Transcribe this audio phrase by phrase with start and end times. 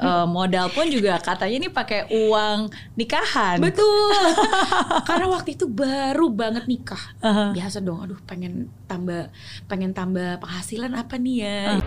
[0.00, 3.58] uh, modal pun juga katanya ini pakai uang nikahan.
[3.62, 4.14] Betul.
[5.08, 7.02] Karena waktu itu baru banget nikah.
[7.22, 7.50] Uh-huh.
[7.54, 9.30] Biasa dong, aduh pengen tambah
[9.66, 11.58] pengen tambah penghasilan apa nih ya?
[11.78, 11.82] Uh.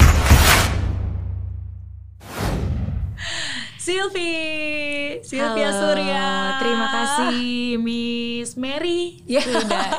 [3.82, 6.30] Sylvie, Sylvia Halo, Surya.
[6.62, 9.42] Terima kasih Miss Mary Ya.
[9.42, 9.90] sudah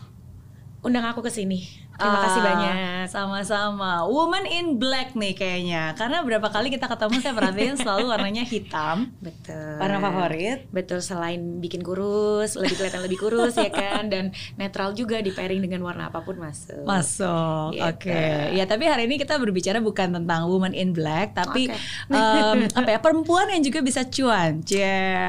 [0.86, 1.68] undang aku ke sini.
[1.94, 2.74] Terima kasih Ah, banyak.
[3.06, 3.92] Sama-sama.
[4.10, 5.94] Woman in Black nih kayaknya.
[5.94, 9.14] Karena berapa kali kita ketemu saya perhatiin selalu warnanya hitam.
[9.22, 9.78] Betul.
[9.78, 10.66] Warna favorit.
[10.74, 15.62] Betul selain bikin kurus, lebih kelihatan lebih kurus ya kan dan netral juga di pairing
[15.62, 16.82] dengan warna apa pun masuk.
[16.82, 17.78] Masuk.
[17.78, 17.86] Gitu.
[17.86, 18.26] Oke.
[18.58, 21.78] Ya, tapi hari ini kita berbicara bukan tentang woman in black, tapi Oke.
[22.10, 22.98] em, apa ya?
[22.98, 24.66] Perempuan yang juga bisa cuan.
[24.66, 24.82] Cie.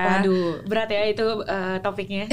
[0.10, 2.26] Waduh, berat ya itu eh, topiknya.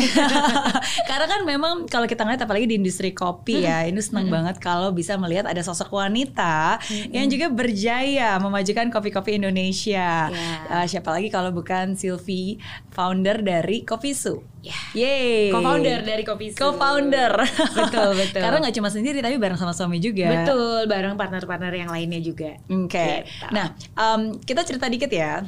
[1.11, 4.93] Karena kan memang kalau kita ngeliat apalagi di industri kopi ya, ini senang banget kalau
[4.93, 6.79] bisa melihat ada sosok wanita
[7.11, 10.29] yang juga berjaya memajukan kopi-kopi Indonesia.
[10.29, 10.83] Ya.
[10.83, 12.61] Eh, siapa lagi kalau bukan Sylvie,
[12.93, 14.45] founder dari Kopi Su.
[14.63, 14.79] Ya.
[14.95, 15.51] Yeay.
[15.51, 16.59] Co-founder dari Kopi Su.
[16.61, 17.35] Co-founder.
[17.83, 18.41] Betul, betul.
[18.45, 20.31] Karena nggak cuma sendiri tapi bareng sama suami juga.
[20.31, 22.55] Betul, bareng partner-partner yang lainnya juga.
[22.71, 23.27] Oke.
[23.27, 23.51] Gitu.
[23.51, 25.43] Nah, em, kita cerita dikit ya.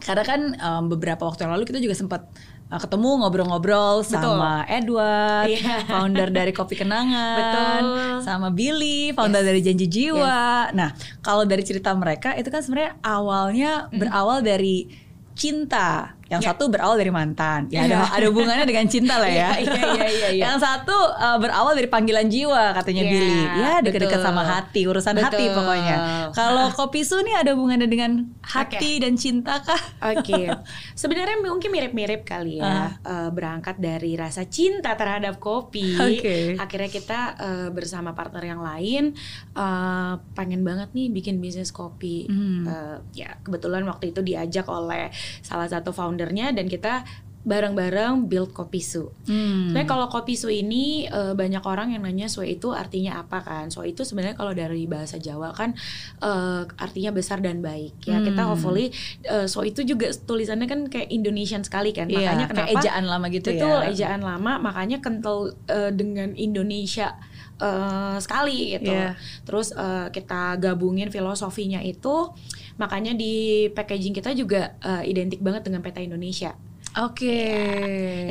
[0.00, 2.24] Karena kan em, beberapa waktu yang lalu kita juga sempat
[2.68, 5.84] eh, ketemu ngobrol-ngobrol sama Edward, Iya.
[5.90, 7.82] founder dari Kopi Kenangan, Betul.
[8.22, 10.72] sama Billy, founder dari Janji Jiwa.
[10.72, 14.88] Nah, kalau dari cerita mereka itu kan sebenarnya awalnya berawal dari
[15.34, 16.14] cinta.
[16.24, 16.48] Yang Ya.
[16.50, 17.68] satu berawal dari mantan.
[17.68, 18.00] Ya Iya.
[18.00, 19.50] ada ada hubungannya dengan cinta lah ya.
[19.54, 20.44] Iya, iya, iya, iya, iya.
[20.48, 23.40] Yang satu eh, berawal dari panggilan jiwa katanya Iya, Billy.
[23.54, 25.56] Ya dekat-dekat sama hati, urusan hati Betul.
[25.56, 25.96] pokoknya.
[26.30, 29.78] Kalau kopi su nih ada hubungannya dengan hati dan cinta kah?
[30.10, 30.48] Oke,
[31.00, 32.96] sebenarnya mungkin mirip-mirip kali ya.
[33.00, 36.56] Eh, berangkat dari rasa cinta terhadap kopi, Oke.
[36.56, 39.12] akhirnya kita eh, bersama partner yang lain
[39.52, 42.26] eh, pengen banget nih bikin bisnis kopi.
[42.26, 42.64] Hmm.
[42.64, 47.02] Eh, ya kebetulan waktu itu diajak oleh salah satu foundernya dan kita
[47.44, 49.12] bareng-bareng build kopi su.
[49.28, 49.68] Hmm.
[49.68, 53.68] Sebenarnya kalau kopi su ini eh, banyak orang yang nanya su itu artinya apa kan?
[53.68, 55.76] So itu sebenarnya kalau dari bahasa Jawa kan
[56.24, 58.00] eh, artinya besar dan baik.
[58.08, 58.56] Ya kita Hmm.
[58.56, 58.88] hopefully
[59.28, 62.08] eh, so itu juga tulisannya kan kayak Indonesian sekali kan.
[62.08, 63.88] Iya, Makanya kayak kenapa ejaan lama gitu Betul, ya.
[63.92, 65.52] ejaan lama makanya kental
[65.92, 67.12] dengan Indonesia
[67.60, 68.88] eh, sekali gitu.
[68.88, 69.20] Iya.
[69.44, 72.32] Terus eh, kita gabungin filosofinya itu
[72.76, 76.54] makanya di packaging kita juga eh, identik banget dengan peta Indonesia.
[76.94, 77.42] Oke.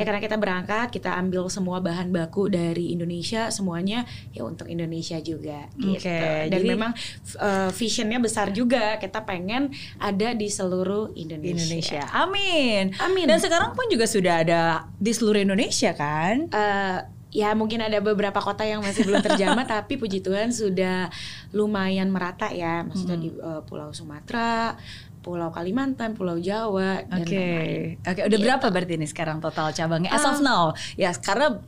[0.00, 5.20] Ya karena kita berangkat, kita ambil semua bahan baku dari Indonesia, semuanya ya untuk Indonesia
[5.20, 5.68] juga.
[5.76, 6.00] Gitu.
[6.00, 6.96] Oke, Dan jadi- memang
[7.44, 8.96] uh, visionnya besar juga.
[8.96, 9.68] Kita pengen
[10.00, 11.60] ada di seluruh Indonesia.
[11.60, 12.02] Indonesia.
[12.16, 12.96] Amin.
[13.04, 13.28] Amin.
[13.28, 16.48] Dan sekarang pun juga sudah ada di seluruh Indonesia kan?
[16.48, 16.98] Eh,
[17.34, 21.10] ya mungkin ada beberapa kota yang masih belum terjamah, tapi puji Tuhan sudah
[21.50, 22.86] lumayan merata ya.
[22.86, 24.78] Maksudnya di uh, Pulau Sumatera,
[25.18, 27.34] Pulau Kalimantan, Pulau Jawa, dan Oke.
[27.34, 27.98] lain-lain.
[28.06, 28.44] Oke, udah Gitu.
[28.46, 30.44] berapa berarti ini sekarang total cabangnya as of Ah.
[30.44, 30.64] now?
[30.94, 31.58] Ya, karena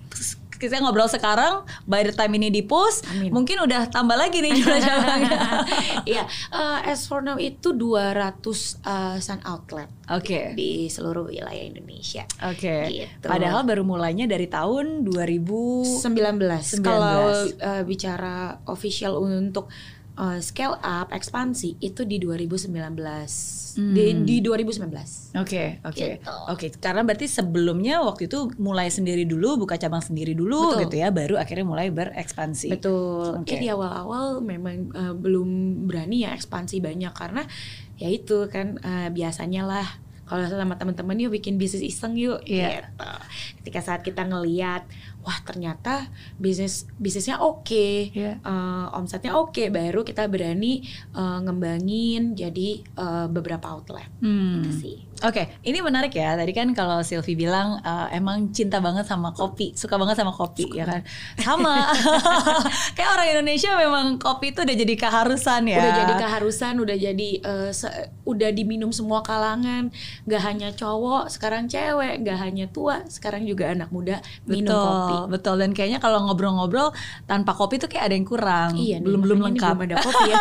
[0.56, 3.30] kita ngobrol sekarang by the time ini di post Amin.
[3.32, 5.38] mungkin udah tambah lagi nih jumlah cabangnya.
[6.08, 8.42] Iya, eh, as for now itu 200
[8.82, 10.52] eh, sun outlet Oke.
[10.56, 12.24] di seluruh wilayah Indonesia.
[12.46, 12.88] Oke.
[12.90, 13.26] Gitu.
[13.26, 16.82] Padahal baru mulainya dari tahun 2000 19.
[16.82, 16.84] 19.
[16.84, 19.68] Kalau eh, bicara official untuk
[20.16, 22.72] eh, scale up ekspansi itu di 2019.
[23.76, 25.36] Di, di 2019.
[25.36, 25.92] Oke, oke.
[26.16, 26.34] Gitu.
[26.48, 30.80] Oke, karena berarti sebelumnya waktu itu mulai sendiri dulu, buka cabang sendiri dulu Betul.
[30.88, 32.72] gitu ya, baru akhirnya mulai berekspansi.
[32.72, 33.36] Betul.
[33.36, 33.44] Oke.
[33.44, 35.48] Mungkin di awal-awal memang eh, belum
[35.84, 37.44] berani ya ekspansi banyak karena
[38.00, 39.88] ya itu kan eh, biasanya lah
[40.26, 42.82] kalau sama teman-teman yuk bikin bisnis iseng yuk Iya.
[42.82, 43.10] gitu.
[43.62, 44.82] Ketika saat kita ngeliat
[45.26, 46.06] wah ternyata
[46.38, 48.38] bisnis bisnisnya oke, Iya.
[48.38, 54.06] eh, omsetnya oke, baru kita berani eh, ngembangin jadi eh, beberapa outlet.
[54.22, 54.62] Hmm.
[54.62, 54.96] Gitu sih.
[55.24, 56.36] Oke, ini menarik ya.
[56.36, 60.68] Tadi kan kalau Sylvie bilang eh, emang cinta banget sama kopi, suka banget sama kopi,
[60.76, 61.00] ya kan?
[61.40, 61.88] Sama.
[62.96, 65.78] Kayak orang Indonesia memang kopi itu udah jadi keharusan ya.
[65.80, 67.28] Udah jadi keharusan, udah jadi
[67.72, 69.88] se- udah diminum semua kalangan,
[70.26, 75.16] gak hanya cowok, sekarang cewek, gak hanya tua, sekarang juga anak muda minum betul, kopi.
[75.32, 75.54] betul.
[75.56, 76.92] Dan kayaknya kalau ngobrol-ngobrol
[77.24, 78.76] tanpa kopi tuh kayak ada yang kurang.
[78.76, 79.74] Iya, belum belum lengkap.
[79.80, 80.38] Belum ada kopi ya.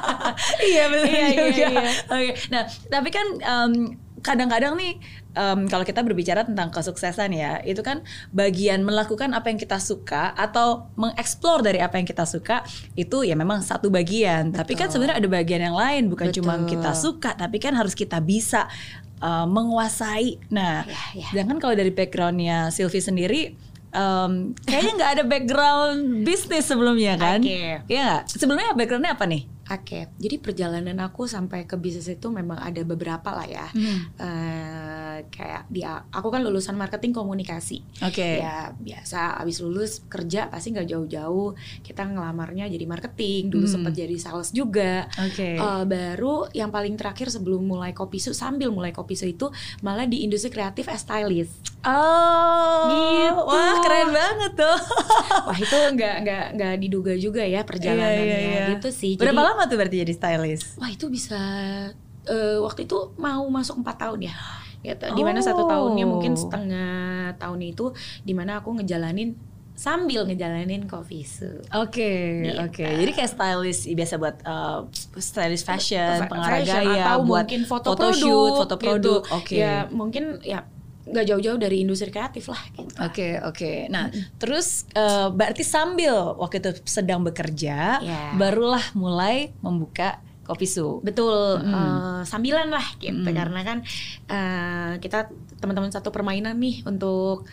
[0.70, 1.66] iya betul Iya, iya, juga.
[1.68, 1.90] iya.
[2.08, 3.72] Oke, nah tapi kan em,
[4.20, 4.98] kadang-kadang nih
[5.34, 10.34] em, kalau kita berbicara tentang kesuksesan ya, itu kan bagian melakukan apa yang kita suka
[10.34, 12.62] atau mengeksplor dari apa yang kita suka
[12.98, 14.50] itu ya memang satu bagian.
[14.54, 15.02] Tapi kan Betul.
[15.02, 16.78] sebenarnya ada bagian yang lain, bukan cuma Betul.
[16.78, 18.66] kita suka, tapi kan harus kita bisa
[19.18, 20.38] eh, menguasai.
[20.54, 21.28] Nah, Ya, ya.
[21.34, 23.42] sedangkan kalau dari backgroundnya Sylvie sendiri
[23.94, 27.40] um, kayaknya nggak ada background bisnis sebelumnya kan?
[27.42, 28.22] Iya nggak?
[28.28, 29.42] Sebelumnya backgroundnya apa nih?
[29.68, 33.66] Oke, jadi perjalanan aku sampai ke bisnis itu memang ada beberapa lah ya.
[33.68, 33.98] Hmm.
[34.16, 37.84] Eh, kayak dia, aku kan lulusan marketing komunikasi.
[38.00, 38.40] Oke.
[38.40, 41.52] Ya biasa, abis lulus kerja pasti nggak jauh-jauh.
[41.80, 43.74] Kita ngelamarnya jadi marketing, dulu Hmm.
[43.76, 45.04] sempat jadi sales juga.
[45.20, 45.56] Oke.
[45.56, 50.04] Eh, baru yang paling terakhir sebelum mulai kopi su, sambil mulai kopi su itu malah
[50.04, 51.60] di industri kreatif as stylist.
[51.80, 53.38] Oh, Gitu.
[53.38, 54.78] wah keren banget tuh.
[55.48, 58.64] Wah itu nggak nggak nggak diduga juga ya perjalanannya Iya, iya, iya.
[58.76, 59.16] gitu sih.
[59.16, 60.76] Berapa Jadi- lama tuh berarti jadi stylist?
[60.76, 61.40] Wah itu bisa
[62.24, 64.36] eh, waktu itu mau masuk empat tahun ya.
[64.78, 65.06] Gitu.
[65.10, 65.68] Di mana satu Oh.
[65.68, 67.90] tahunnya mungkin setengah tahun itu
[68.22, 69.34] di mana aku ngejalanin
[69.74, 71.46] sambil ngejalanin coffee su.
[71.72, 72.58] Oke, Gitu.
[72.58, 72.82] oke.
[72.84, 77.94] Jadi kayak stylist biasa buat uh, stylist fashion, Fa- pengarah gaya, atau buat mungkin foto,
[77.94, 78.82] foto produk, shoot, foto gitu.
[78.84, 79.20] produk.
[79.34, 79.54] Oke.
[79.56, 80.66] Ya mungkin ya
[81.08, 82.62] nggak jauh-jauh dari industri kreatif lah.
[82.70, 82.92] Gitu.
[83.00, 83.72] Oke oke.
[83.88, 88.32] Nah terus eh, berarti sambil waktu itu sedang bekerja, Ya.
[88.34, 91.04] barulah mulai membuka kopi su.
[91.04, 91.72] Betul, Mm.
[91.72, 93.36] eh, sambilan lah gitu Mm.
[93.36, 93.78] karena kan
[94.26, 95.28] eh, kita
[95.58, 97.44] teman-teman satu permainan nih untuk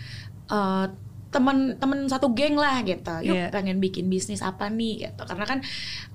[0.47, 0.87] eh,
[1.25, 3.11] teman-teman satu geng lah gitu.
[3.27, 3.51] Yuk Iya.
[3.51, 5.27] pengen bikin bisnis apa nih gitu.
[5.27, 5.59] Karena kan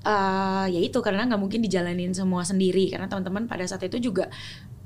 [0.00, 4.32] eh, ya itu karena nggak mungkin dijalanin semua sendiri karena teman-teman pada saat itu juga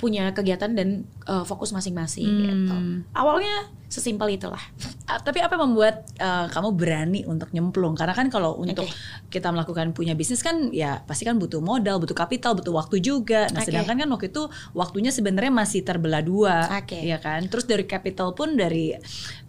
[0.04, 0.88] punya kegiatan dan
[1.24, 2.44] eh, fokus masing-masing Hmm.
[2.44, 2.76] gitu.
[3.16, 4.58] Awalnya sesimpel itulah.
[5.06, 7.94] Ah, tapi apa yang membuat eh, kamu berani untuk nyemplung?
[7.94, 9.30] Karena kan kalau untuk Oke.
[9.30, 13.46] kita melakukan punya bisnis kan ya pasti kan butuh modal, butuh kapital, butuh waktu juga.
[13.54, 13.70] Nah, Oke.
[13.70, 16.98] sedangkan kan waktu itu waktunya sebenarnya masih terbelah dua, Oke.
[16.98, 17.46] ya kan?
[17.46, 18.98] Terus dari kapital pun dari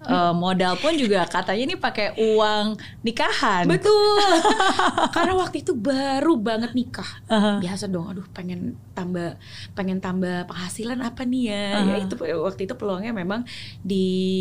[0.06, 3.65] eh, modal pun juga katanya ini pakai uang nikahan.
[3.65, 4.21] Betul.
[5.15, 7.09] Karena waktu itu baru banget nikah.
[7.33, 7.57] Aha.
[7.57, 9.42] Biasa dong, aduh pengen tambah
[9.74, 11.65] pengen tambah penghasilan apa nih ya.
[11.81, 11.89] Aha.
[11.89, 13.47] Ya itu waktu itu peluangnya memang
[13.81, 14.34] di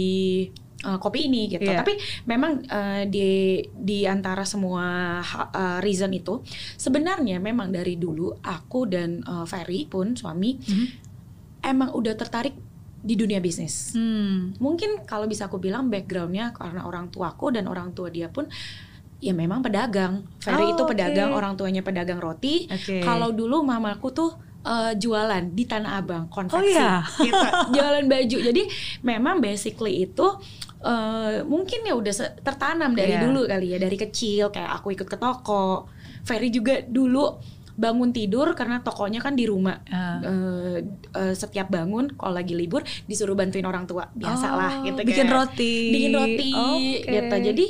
[0.82, 1.64] uh, kopi ini gitu.
[1.64, 1.80] Iya.
[1.80, 6.44] Tapi memang uh, di di antara semua uh, reason itu
[6.76, 10.86] sebenarnya memang dari dulu aku dan uh, Ferry pun suami Mhm.
[11.62, 12.54] emang udah tertarik
[13.04, 14.56] di dunia bisnis Hmm.
[14.56, 18.48] mungkin kalau bisa aku bilang backgroundnya karena orang tuaku dan orang tua dia pun
[19.20, 20.24] ya memang pedagang.
[20.36, 21.36] Ferry Oh, itu pedagang, oke.
[21.36, 22.68] orang tuanya pedagang roti.
[22.68, 23.00] Oke.
[23.00, 24.30] Kalau dulu mamaku tuh
[24.64, 27.04] eh, jualan di Tanah Abang konveksi, iya?
[27.18, 27.46] gitu.
[27.70, 28.38] jualan baju.
[28.42, 28.62] Jadi
[29.00, 30.26] memang basically itu
[30.80, 33.22] eh, mungkin ya udah tertanam dari Iya.
[33.22, 35.88] dulu kali ya dari kecil kayak aku ikut ke toko.
[36.22, 37.36] Ferry juga dulu
[37.74, 40.22] bangun tidur karena tokonya kan di rumah Ah.
[40.22, 40.78] eh,
[41.12, 45.34] eh, setiap bangun kalau lagi libur disuruh bantuin orang tua biasalah Oh, gitu bikin kayak
[45.34, 45.76] roti.
[45.90, 47.10] bikin roti Oke.
[47.10, 47.66] gitu jadi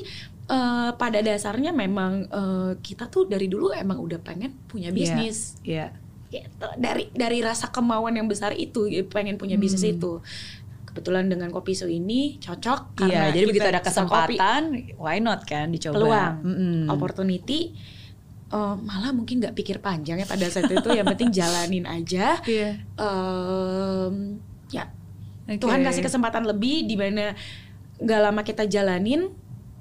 [0.46, 4.94] eh, pada dasarnya memang eh, kita tuh dari dulu emang udah pengen punya Iya.
[4.94, 5.88] bisnis Iya.
[6.36, 9.94] Gitu dari dari rasa kemauan yang besar itu ya, pengen punya bisnis Hmm.
[9.94, 10.12] itu
[10.84, 13.88] kebetulan dengan kopi su ini cocok Iya, karena jadi begitu ada kopi.
[13.88, 14.62] kesempatan,
[14.96, 15.94] why not kan dicoba.
[15.94, 16.34] Peluang.
[16.40, 16.78] Mm-mm.
[16.88, 17.74] opportunity
[18.46, 22.78] eh, malah mungkin nggak pikir panjang ya pada saat itu yang penting jalanin aja Iya.
[22.94, 24.38] Em,
[24.68, 24.86] ya
[25.44, 25.58] Oke.
[25.58, 27.34] Tuhan kasih kesempatan lebih di mana
[27.96, 29.28] nggak lama kita jalanin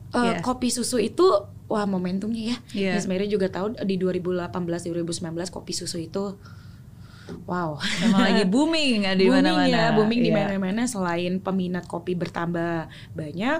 [0.09, 0.41] eh, Iya.
[0.41, 1.25] kopi susu itu
[1.73, 2.57] wah momentumnya ya.
[2.69, 2.91] Iya.
[2.93, 5.09] Miss Mary juga tahu di 2018 2019
[5.49, 6.37] kopi susu itu
[7.49, 7.81] wow.
[8.05, 9.73] Emang lagi booming ada di booming mana-mana.
[9.73, 10.37] ya, booming di Iya.
[10.37, 13.59] mana-mana selain peminat kopi bertambah banyak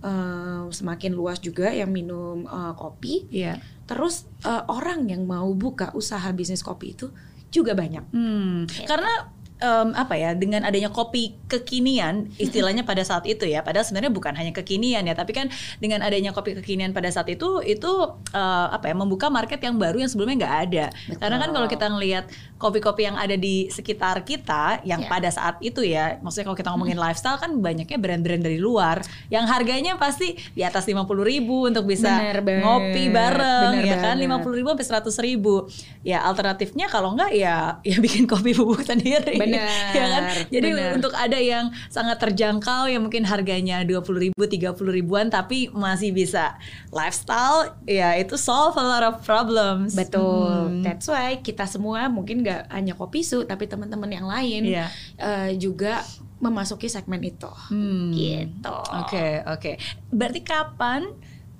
[0.00, 3.28] eh, semakin luas juga yang minum eh, kopi.
[3.28, 3.60] Iya.
[3.84, 7.12] Terus eh, orang yang mau buka usaha bisnis kopi itu
[7.52, 8.16] juga banyak.
[8.16, 9.28] Hmm, karena
[9.62, 14.34] em, apa ya dengan adanya kopi kekinian istilahnya pada saat itu ya padahal sebenarnya bukan
[14.34, 15.46] hanya kekinian ya tapi kan
[15.78, 17.90] dengan adanya kopi kekinian pada saat itu itu
[18.32, 21.18] eh, apa ya membuka market yang baru yang sebelumnya nggak ada Betul.
[21.18, 22.24] karena kan kalau kita ngelihat
[22.58, 25.10] kopi-kopi yang ada di sekitar kita yang Ya.
[25.10, 29.46] pada saat itu ya maksudnya kalau kita ngomongin lifestyle kan banyaknya brand-brand dari luar yang
[29.46, 32.62] harganya pasti di atas 50.000 ribu untuk bisa Bener banget.
[32.62, 34.46] ngopi bareng Bener ya kan banget.
[34.46, 35.54] 50 ribu sampai 100 ribu
[36.00, 40.90] ya alternatifnya kalau enggak ya ya bikin kopi bubuk sendiri Bener, ya kan jadi bener.
[40.96, 46.56] untuk ada yang sangat terjangkau yang mungkin harganya 20 ribu 30 ribuan tapi masih bisa
[46.90, 50.80] lifestyle ya itu solve a lot of problems Betul.
[50.80, 50.82] Hmm.
[50.82, 54.86] That's why kita semua mungkin nggak hanya kopi su, tapi teman-teman yang lain Iya.
[55.16, 56.02] eh, juga
[56.38, 57.50] memasuki segmen itu.
[57.70, 58.10] Hmm.
[58.10, 58.76] Gitu.
[58.98, 59.72] Oke, oke.
[60.10, 61.06] Berarti kapan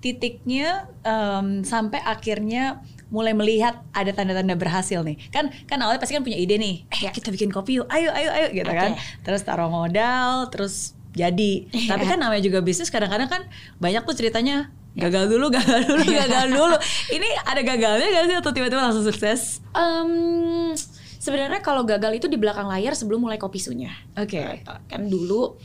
[0.03, 5.21] titiknya em, sampai akhirnya mulai melihat ada tanda-tanda berhasil nih?
[5.29, 6.89] Kan kan awalnya pasti kan punya ide nih.
[6.89, 7.11] Eh, Ya.
[7.13, 7.87] kita bikin kopi yuk.
[7.93, 8.81] Ayo, ayo, ayo gitu Oke.
[8.81, 8.97] kan.
[9.21, 11.69] Terus taruh modal, terus jadi.
[11.69, 11.93] Iya.
[11.93, 13.43] Tapi kan namanya juga bisnis kadang-kadang kan
[13.77, 16.77] banyak tuh ceritanya gagal dulu, gagal dulu, gagal dulu.
[17.17, 19.61] Ini ada gagalnya gak sih atau tiba-tiba langsung sukses?
[19.73, 20.73] Em,
[21.17, 23.93] sebenarnya kalau gagal itu di belakang layar sebelum mulai kopi sunya.
[24.17, 24.41] Oke.
[24.41, 24.73] Gitu.
[24.89, 25.57] Kan dulu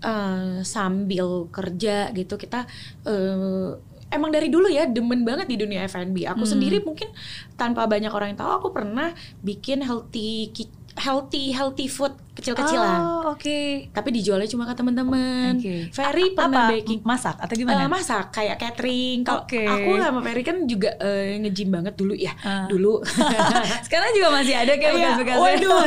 [0.00, 2.64] eh, sambil kerja gitu kita
[3.04, 3.68] eh,
[4.10, 6.26] emang dari dulu ya demen banget di dunia F&B.
[6.26, 6.50] Aku Hmm.
[6.50, 7.08] sendiri mungkin
[7.54, 10.50] tanpa banyak orang yang tahu aku pernah bikin healthy
[10.90, 12.98] healthy healthy food kecil-kecilan.
[12.98, 13.60] Oh, oke.
[13.88, 15.56] Tapi dijualnya cuma ke teman-teman.
[15.56, 15.86] Oke.
[15.88, 16.72] Ferry A- pernah apa?
[16.74, 17.86] baking masak atau gimana?
[17.86, 19.22] masak kayak catering.
[19.22, 19.62] Kalau Oke.
[19.62, 22.34] aku sama Ferry kan juga eh, nge-gym banget dulu ya.
[22.40, 22.66] Ah.
[22.66, 23.00] Dulu.
[23.86, 25.40] Sekarang juga masih ada kayak Iya, bekas-bekasnya.
[25.40, 25.82] Waduh.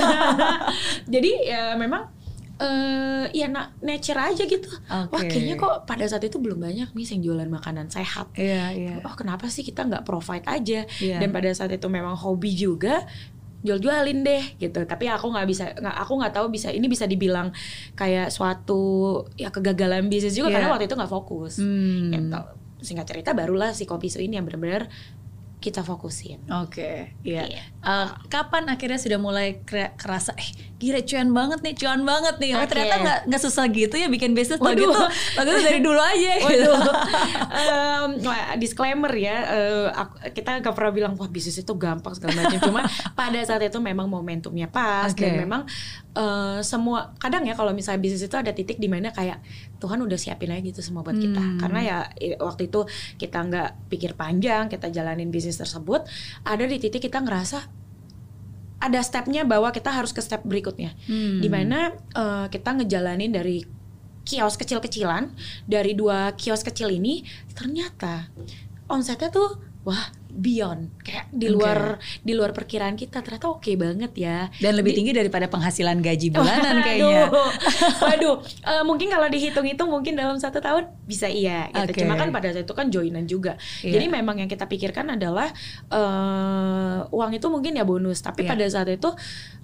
[1.14, 2.08] Jadi ya memang
[2.64, 4.70] eh ya na- nature aja gitu.
[4.88, 5.28] Wah Oke.
[5.28, 8.32] kayaknya kok pada saat itu belum banyak nih yang jualan makanan sehat.
[8.34, 8.96] Iya, iya.
[9.04, 10.88] Oh kenapa sih kita nggak provide aja?
[10.98, 11.20] Iya.
[11.20, 13.04] Dan pada saat itu memang hobi juga
[13.64, 14.80] jual-jualin deh gitu.
[14.84, 17.52] Tapi aku nggak bisa, nggak aku nggak tahu bisa ini bisa dibilang
[17.94, 20.56] kayak suatu ya kegagalan bisnis juga Iya.
[20.60, 21.60] karena waktu itu nggak fokus.
[21.60, 22.12] Hmm.
[22.12, 22.40] Gitu.
[22.84, 24.92] Singkat cerita barulah si kopi su ini yang benar-benar
[25.64, 26.44] kita fokusin.
[26.60, 27.48] Oke, iya.
[27.48, 27.64] Iya.
[27.84, 30.48] Eh, kapan akhirnya sudah mulai kera- kerasa, eh
[30.80, 32.56] gila cuan banget nih, cuan banget nih.
[32.56, 32.72] Oh Oke.
[32.72, 34.56] ternyata nggak nggak susah gitu ya bikin bisnis.
[34.56, 34.88] Waduh.
[34.88, 34.96] gitu,
[35.36, 36.72] gitu dari dulu aja gitu.
[38.24, 42.60] Wah, disclaimer ya, eh, aku- kita gak pernah bilang wah bisnis itu gampang segala macam.
[42.72, 42.82] Cuma
[43.14, 45.24] pada saat itu memang momentumnya pas Oke.
[45.28, 45.68] dan memang
[46.14, 49.42] eh, semua kadang ya kalau misalnya bisnis itu ada titik di mana kayak
[49.82, 51.42] Tuhan udah siapin aja gitu semua buat kita.
[51.42, 51.60] Hmm.
[51.60, 51.98] Karena ya
[52.40, 52.86] waktu itu
[53.18, 56.06] kita nggak pikir panjang, kita jalanin bisnis tersebut,
[56.46, 57.73] ada di titik kita ngerasa
[58.84, 61.40] ada stepnya bahwa kita harus ke step berikutnya Hmm.
[61.40, 63.64] di mana eh, kita ngejalanin dari
[64.24, 65.32] kios kecil-kecilan
[65.68, 67.24] dari dua kios kecil ini
[67.56, 68.28] ternyata
[68.88, 74.50] omsetnya tuh wah beyond kayak di luar di luar perkiraan kita ternyata oke banget ya
[74.58, 77.30] Dan lebih tinggi daripada penghasilan gaji bulanan kayaknya.
[77.30, 77.50] Waduh,
[78.10, 78.36] waduh.
[78.42, 81.94] Eh, mungkin kalau dihitung-hitung mungkin dalam satu tahun bisa iya gitu.
[81.94, 82.02] Oke.
[82.02, 83.62] Cuma kan pada saat itu kan joinan juga.
[83.86, 83.94] Iya.
[83.94, 85.54] Jadi memang yang kita pikirkan adalah
[85.94, 88.26] eh, uang itu mungkin ya bonus.
[88.26, 88.50] Tapi Iya.
[88.58, 89.10] pada saat itu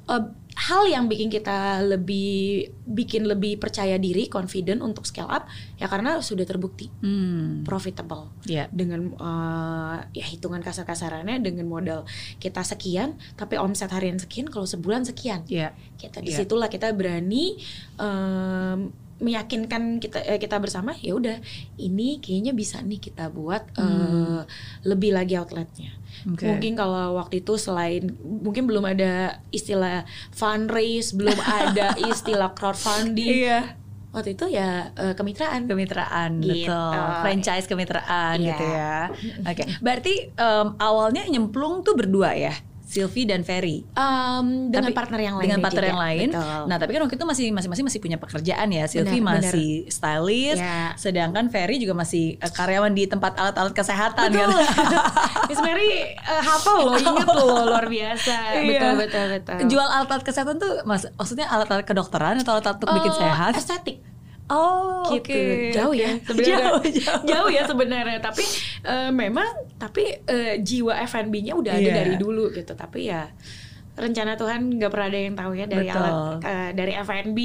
[0.09, 0.25] eh,
[0.59, 5.47] hal yang bikin kita lebih bikin lebih percaya diri, confident untuk scale up
[5.77, 7.63] ya karena sudah terbukti Hmm.
[7.63, 8.67] profitable Iya.
[8.69, 12.03] dengan eh, ya hitungan kasar-kasarannya dengan modal
[12.37, 15.71] kita sekian tapi omset harian sekian kalau sebulan sekian Iya.
[15.95, 16.25] kita Iya.
[16.25, 17.55] di situlah kita berani
[17.95, 21.43] em, meyakinkan kita eh, kita bersama ya udah
[21.77, 24.47] ini kayaknya bisa nih kita buat Hmm.
[24.81, 25.91] lebih lagi outletnya
[26.25, 26.43] Oke.
[26.43, 29.13] mungkin kalau waktu itu selain mungkin belum ada
[29.49, 33.77] istilah fundraise belum ada istilah crowdfunding Iya.
[34.09, 36.65] waktu itu ya eh, kemitraan Kemitraan, Gitu.
[36.65, 37.09] betul.
[37.21, 38.47] Franchise kemitraan Iya.
[38.49, 38.95] gitu ya.
[39.45, 39.63] Oke.
[39.79, 42.51] Berarti em, awalnya nyemplung tuh berdua ya,
[42.89, 43.85] Sylvie dan Ferry.
[43.93, 45.91] Em, dengan Tapi partner yang lain dengan partner juga.
[45.93, 46.27] yang lain.
[46.33, 46.61] Betul.
[46.65, 48.83] Nah, tapi kan waktu itu masih masing-masing masih punya pekerjaan ya.
[48.83, 50.97] Sylvie Benar, masih stylist, Ya.
[50.97, 54.49] sedangkan Ferry juga masih eh, karyawan di tempat alat-alat kesehatan Betul.
[54.49, 54.49] kan.
[55.49, 58.35] Miss Mary eh, hafal loh, inget loh, luar biasa.
[58.57, 58.65] Iya.
[58.65, 59.57] Betul, betul, betul.
[59.69, 63.53] Jual alat-alat kesehatan tuh mas, maksudnya alat-alat kedokteran atau alat-alat untuk bikin Eh, sehat?
[63.53, 63.97] Estetik.
[64.49, 65.29] Oh, gitu.
[65.29, 65.41] oke.
[65.71, 66.57] Jauh ya sebenarnya.
[66.57, 67.21] Jauh, jauh.
[67.23, 68.43] Jauh ya sebenarnya, tapi
[68.81, 69.45] eh, memang
[69.77, 71.97] tapi eh, jiwa F&B-nya udah ada Iya.
[72.01, 72.73] dari dulu gitu.
[72.73, 73.29] Tapi ya
[73.99, 75.99] rencana Tuhan nggak pernah ada yang tahu ya dari Betul.
[76.01, 77.39] alat eh, dari F&B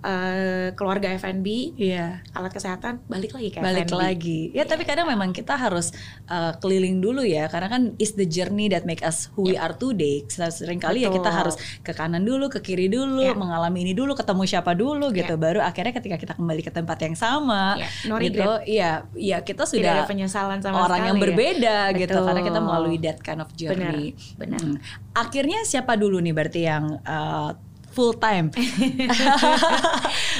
[0.00, 2.24] eh, keluarga F&B Iya.
[2.32, 3.94] alat kesehatan balik lagi ke balik F&B.
[3.94, 5.92] lagi ya tapi kadang memang kita harus
[6.26, 9.72] uh, keliling dulu ya karena kan is the journey that make us who we are
[9.72, 13.36] today sering kali ya kita harus ke kanan dulu ke kiri dulu Ya.
[13.36, 17.12] mengalami ini dulu ketemu siapa dulu gitu baru akhirnya ketika kita kembali ke tempat yang
[17.12, 21.20] sama Ya, no gitu iya iya kita Tidak ada sudah penyesalan sama orang yang sekali
[21.20, 21.24] ya.
[21.26, 22.24] berbeda gitu Betul.
[22.24, 24.60] karena kita melalui that kind of journey Benar, benar.
[24.62, 24.76] Hmm.
[25.12, 27.54] akhirnya siapa dulu nih berarti yang uh,
[27.90, 28.50] full time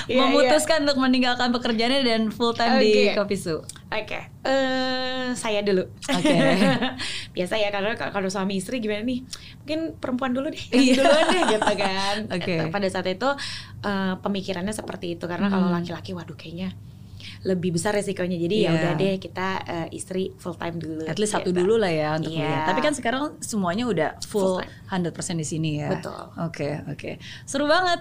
[0.06, 3.14] Iya, memutuskan untuk meninggalkan pekerjaannya dan full time di Oke.
[3.14, 3.62] Kopi Su.
[3.90, 5.86] Oke, eh saya dulu.
[5.86, 6.34] Oke.
[7.36, 9.22] Biasa ya karena kalau kalau suami istri gimana nih?
[9.62, 10.98] Mungkin perempuan dulu deh, Iya.
[10.98, 12.16] yang duluan deh gitu kan.
[12.38, 12.54] Oke.
[12.58, 12.64] Gitu.
[12.70, 13.28] Pada saat itu
[13.82, 15.76] eh, pemikirannya seperti itu karena kalau Hmm.
[15.78, 16.74] laki-laki, waduh kayaknya
[17.42, 18.36] lebih besar resikonya.
[18.36, 18.76] Jadi ya Iya.
[18.76, 21.02] udah deh kita eh, istri full time dulu.
[21.04, 21.60] At least satu gitu.
[21.60, 22.40] dulu lah ya untuk Iya.
[22.42, 22.62] kuliah.
[22.66, 25.88] Tapi kan sekarang semuanya udah full, Full 100% di sini ya.
[25.88, 26.20] Betul.
[26.38, 27.16] Oke, oke.
[27.44, 28.00] Seru banget.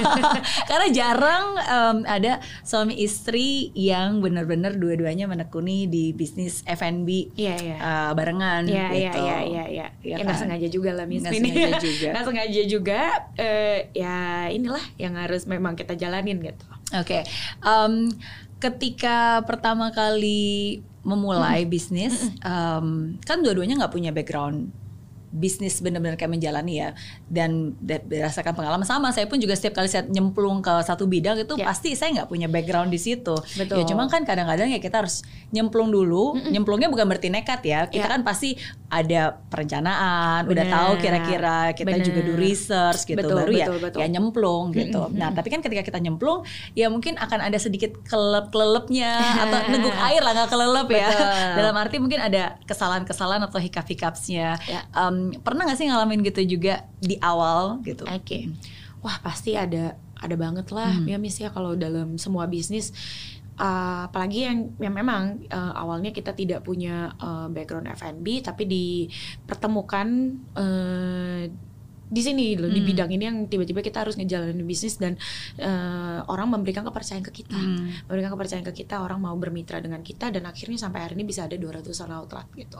[0.68, 7.76] Karena jarang em, ada suami istri yang benar-benar dua-duanya menekuni di bisnis F&B Iya, iya.
[7.76, 9.18] eh, barengan Iya iya gitu.
[9.20, 9.86] iya iya iya.
[10.00, 10.42] Iya Ya nggak kan?
[10.42, 12.08] sengaja juga lah Miss Nggak sengaja juga.
[12.12, 13.00] Nggak sengaja juga.
[13.36, 14.16] eh, ya
[14.48, 16.64] inilah yang harus memang kita jalanin gitu.
[16.94, 17.26] Oke,
[17.60, 18.06] Em,
[18.62, 24.72] ketika pertama kali memulai bisnis, em, kan dua-duanya nggak punya background
[25.34, 26.88] bisnis benar-benar kayak menjalani ya
[27.26, 31.34] dan da- berdasarkan pengalaman sama saya pun juga setiap kali saya nyemplung ke satu bidang
[31.36, 31.66] itu Ya.
[31.66, 33.76] pasti saya nggak punya background di situ Betul.
[33.76, 38.06] ya cuma kan kadang-kadang ya kita harus nyemplung dulu nyemplungnya bukan berarti nekat ya kita
[38.06, 38.10] Ya.
[38.10, 38.54] kan pasti
[38.86, 40.76] ada perencanaan, udah Benar.
[40.78, 42.06] tahu kira-kira kita Benar.
[42.06, 43.98] juga do research gitu, Betul, baru ya betul, betul.
[43.98, 45.02] ya nyemplung gitu.
[45.02, 45.18] Mm-mm.
[45.18, 49.10] Nah, tapi kan ketika kita nyemplung, ya mungkin akan ada sedikit kelelep-kelelapnya
[49.42, 51.08] atau neguk air lah nggak kelelep ya.
[51.54, 54.48] Dalam arti mungkin ada kesalahan-kesalahan atau hiccup-hiccupsnya.
[54.62, 54.80] Ya.
[55.40, 58.04] Pernah nggak sih ngalamin gitu juga di awal gitu?
[58.04, 58.50] Oke.
[59.00, 61.04] Wah, pasti ada ada banget lah Hmm.
[61.04, 62.92] ya Miss ya kalau dalam semua bisnis
[63.54, 70.06] Uh, apalagi yang yang memang uh, awalnya kita tidak punya uh, background F&B tapi dipertemukan
[70.58, 71.46] uh,
[72.04, 72.88] di sini loh di Hmm.
[72.88, 75.16] bidang ini yang tiba-tiba kita harus ngejalanin bisnis dan
[75.56, 77.90] uh, orang memberikan kepercayaan ke kita Hmm.
[78.04, 81.44] memberikan kepercayaan ke kita orang mau bermitra dengan kita dan akhirnya sampai hari ini bisa
[81.44, 82.78] ada 200-an outlet gitu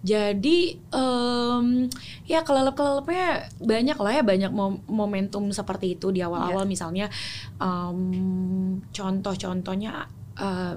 [0.00, 1.86] jadi em,
[2.24, 3.26] ya kelelep-kelelepnya
[3.58, 7.12] banyak lah ya banyak mom- momentum seperti itu di awal-awal misalnya
[7.58, 8.00] em,
[8.88, 10.74] contoh-contohnya eh,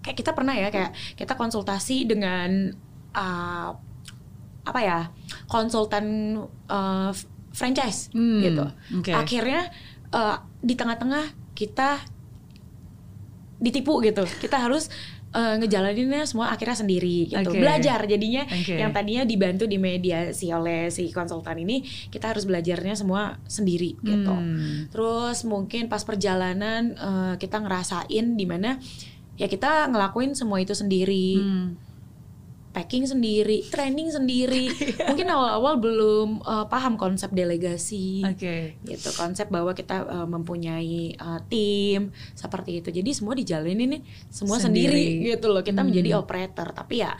[0.00, 2.72] kayak kita pernah ya kayak kita konsultasi dengan
[3.12, 3.70] eh,
[4.70, 4.98] apa ya
[5.46, 6.38] konsultan
[7.10, 9.10] f- franchise Hmm, gitu oke.
[9.10, 9.66] akhirnya
[10.08, 11.98] eh, di tengah-tengah kita
[13.58, 14.88] ditipu gitu kita harus
[15.30, 17.60] eh, ngejalaninnya semua akhirnya sendiri gitu Oke.
[17.60, 18.74] belajar jadinya Oke.
[18.74, 24.32] yang tadinya dibantu di mediasi oleh si konsultan ini kita harus belajarnya semua sendiri gitu
[24.32, 24.88] Hmm.
[24.88, 28.80] terus mungkin pas perjalanan eh, kita ngerasain di mana
[29.36, 31.68] ya kita ngelakuin semua itu sendiri Hmm.
[32.70, 34.70] Packing sendiri training sendiri
[35.10, 38.78] mungkin awal-awal belum eh, paham konsep delegasi Oke.
[38.82, 44.56] gitu konsep bahwa kita uh, mempunyai uh, tim seperti itu jadi semua dijalanin nih semua
[44.56, 45.18] Sendiri.
[45.18, 45.90] sendiri, gitu loh kita Hmm.
[45.90, 47.16] menjadi operator tapi ya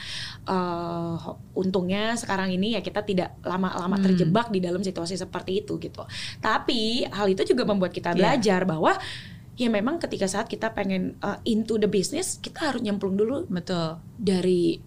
[0.47, 1.17] uh,
[1.53, 4.07] untungnya sekarang ini ya kita tidak lama-lama Hmm.
[4.07, 6.07] terjebak di dalam situasi seperti itu gitu
[6.39, 8.17] tapi hal itu juga membuat kita Iya.
[8.17, 8.93] belajar bahwa
[9.55, 14.01] ya memang ketika saat kita pengen uh, into the business kita harus nyemplung dulu Betul.
[14.17, 14.81] dari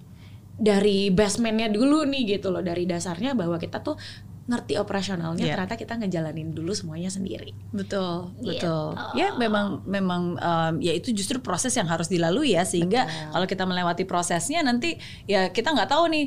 [0.53, 3.97] dari basementnya dulu nih gitu loh dari dasarnya bahwa kita tuh
[4.43, 5.55] ngerti operasionalnya Iya.
[5.55, 8.91] ternyata kita ngejalanin dulu semuanya sendiri Betul, betul.
[9.15, 13.31] Ya memang memang em, ya itu justru proses yang harus dilalui ya sehingga Betul.
[13.31, 16.25] kalau kita melewati prosesnya nanti ya kita nggak tahu nih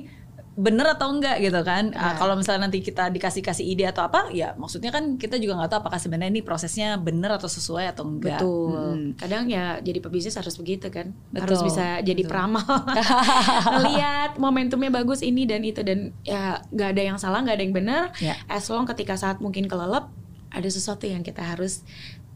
[0.56, 1.92] bener atau enggak gitu kan.
[1.92, 2.14] Ah, Benar.
[2.16, 5.68] kalau misalnya nanti kita dikasih kasih ide atau apa ya maksudnya kan kita juga nggak
[5.68, 8.40] tahu apakah sebenarnya ini prosesnya bener atau sesuai atau enggak.
[8.40, 9.10] betul Mm.
[9.16, 12.30] kadang ya jadi pebisnis harus begitu kan Betul, harus bisa jadi betul.
[12.32, 12.64] peramal
[13.74, 17.76] ngelihat momentumnya bagus ini dan itu dan ya nggak ada yang salah nggak ada yang
[17.76, 18.32] benar Ya.
[18.46, 20.08] as long ketika saat mungkin kelelep
[20.48, 21.84] ada sesuatu yang kita harus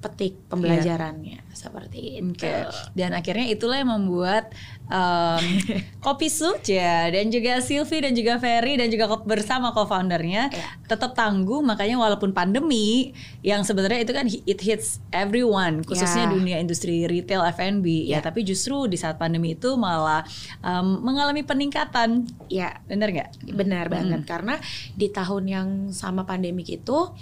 [0.00, 2.72] petik pembelajarannya seperti itu Oke.
[2.96, 4.48] Dan akhirnya itulah yang membuat
[4.88, 5.44] em,
[6.04, 10.66] Kopi Suja dan juga Silvi dan juga Ferry dan juga bersama co-foundernya Ya.
[10.88, 11.60] tetap tangguh.
[11.60, 13.12] Makanya walaupun pandemi
[13.44, 16.32] yang sebenarnya itu kan it hits everyone, khususnya Ya.
[16.32, 18.18] dunia industri retail F&B ya.
[18.18, 18.18] Ya.
[18.24, 20.24] Tapi justru di saat pandemi itu malah
[20.64, 22.24] em, mengalami peningkatan.
[22.48, 23.52] ya Bener nggak?
[23.52, 24.56] Benar banget karena
[24.96, 27.12] di tahun yang sama pandemik itu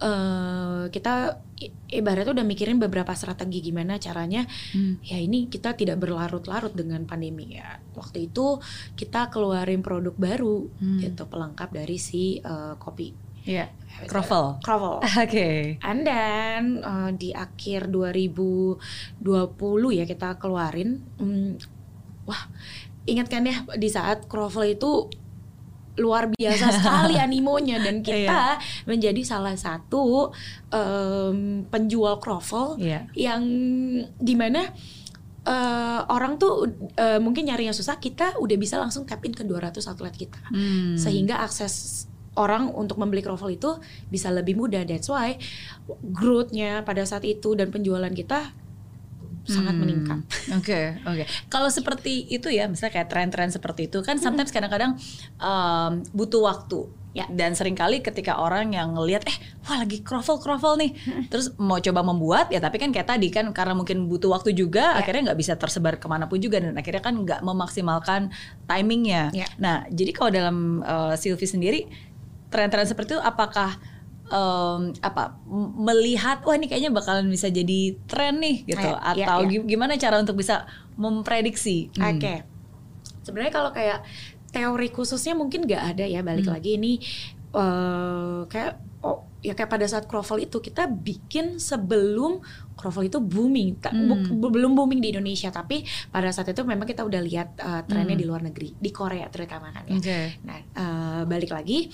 [0.00, 1.36] eh kita
[1.92, 4.96] ibaratnya udah mikirin beberapa strategi gimana caranya Hmm.
[5.04, 7.76] ya ini kita tidak berlarut-larut dengan pandemi ya.
[7.92, 8.56] Waktu itu
[8.96, 10.98] kita keluarin produk baru Hmm.
[10.98, 13.72] gitu pelengkap dari si eh, kopi Iya.
[14.04, 14.60] Kroffel.
[14.60, 15.00] Krovel.
[15.24, 15.80] Oke.
[15.80, 18.80] And then eh, di akhir 2020
[19.96, 21.56] ya kita keluarin hmm,
[22.24, 22.42] wah
[23.08, 25.08] ingat kan ya di saat Krovel itu
[26.00, 30.32] luar biasa sekali animonya dan kita menjadi salah satu
[30.70, 33.04] em, penjual Krovel Iya.
[33.12, 33.42] yang
[34.16, 34.64] di mana
[35.42, 39.40] eh, orang tuh eh, mungkin nyari yang susah kita udah bisa langsung tap in ke
[39.42, 40.96] 200 outlet kita Hmm.
[40.96, 43.74] sehingga akses orang untuk membeli kroffel itu
[44.06, 44.86] bisa lebih mudah.
[44.86, 45.34] That's why
[46.00, 48.54] growth-nya pada saat itu dan penjualan kita
[49.42, 50.18] sangat Hmm, meningkat.
[50.58, 51.24] Oke, oke.
[51.46, 54.94] Kalau seperti itu ya, misalnya kayak tren-tren seperti itu kan sometimes kadang-kadang
[55.36, 56.86] um, butuh waktu.
[57.10, 57.26] Ya.
[57.26, 59.34] Dan sering kali ketika orang yang ngelihat eh
[59.66, 60.94] wah lagi kroffel-kroffel nih,
[61.26, 64.94] terus mau coba membuat ya tapi kan kayak tadi kan karena mungkin butuh waktu juga
[64.94, 65.02] Ya.
[65.02, 68.30] akhirnya nggak bisa tersebar ke mana pun juga dan akhirnya kan nggak memaksimalkan
[68.62, 69.34] timingnya.
[69.34, 69.50] Ya.
[69.58, 71.80] Nah jadi kalau dalam uh, Sylvie sendiri
[72.46, 73.74] tren-tren seperti itu apakah
[74.30, 75.34] em, apa
[75.76, 79.50] melihat wah ini kayaknya bakalan bisa jadi tren nih gitu Ya, atau ya.
[79.50, 80.64] gi- gimana cara untuk bisa
[80.94, 81.90] memprediksi?
[81.94, 82.14] Hmm.
[82.14, 82.46] Oke.
[83.20, 84.06] Sebenarnya kalau kayak
[84.48, 86.54] teori khususnya mungkin nggak ada ya balik Hmm.
[86.54, 86.92] lagi ini
[87.50, 92.38] eh kayak oh ya kayak pada saat kroffel itu kita bikin sebelum
[92.74, 94.36] kroffel itu booming Hmm.
[94.36, 98.14] bu- belum booming di Indonesia tapi pada saat itu memang kita udah lihat eh, trennya
[98.14, 98.22] Hmm.
[98.22, 99.96] di luar negeri di Korea terutama kan ya.
[99.96, 100.18] Oke.
[100.44, 101.90] Nah, eh, balik lagi,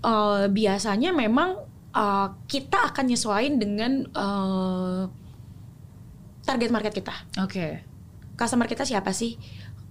[0.00, 1.58] eh, biasanya memang
[1.90, 5.02] eh, kita akan nyesuaiin dengan eh,
[6.44, 7.14] target market kita.
[7.42, 7.82] Oke.
[8.34, 9.36] Customer kita siapa sih?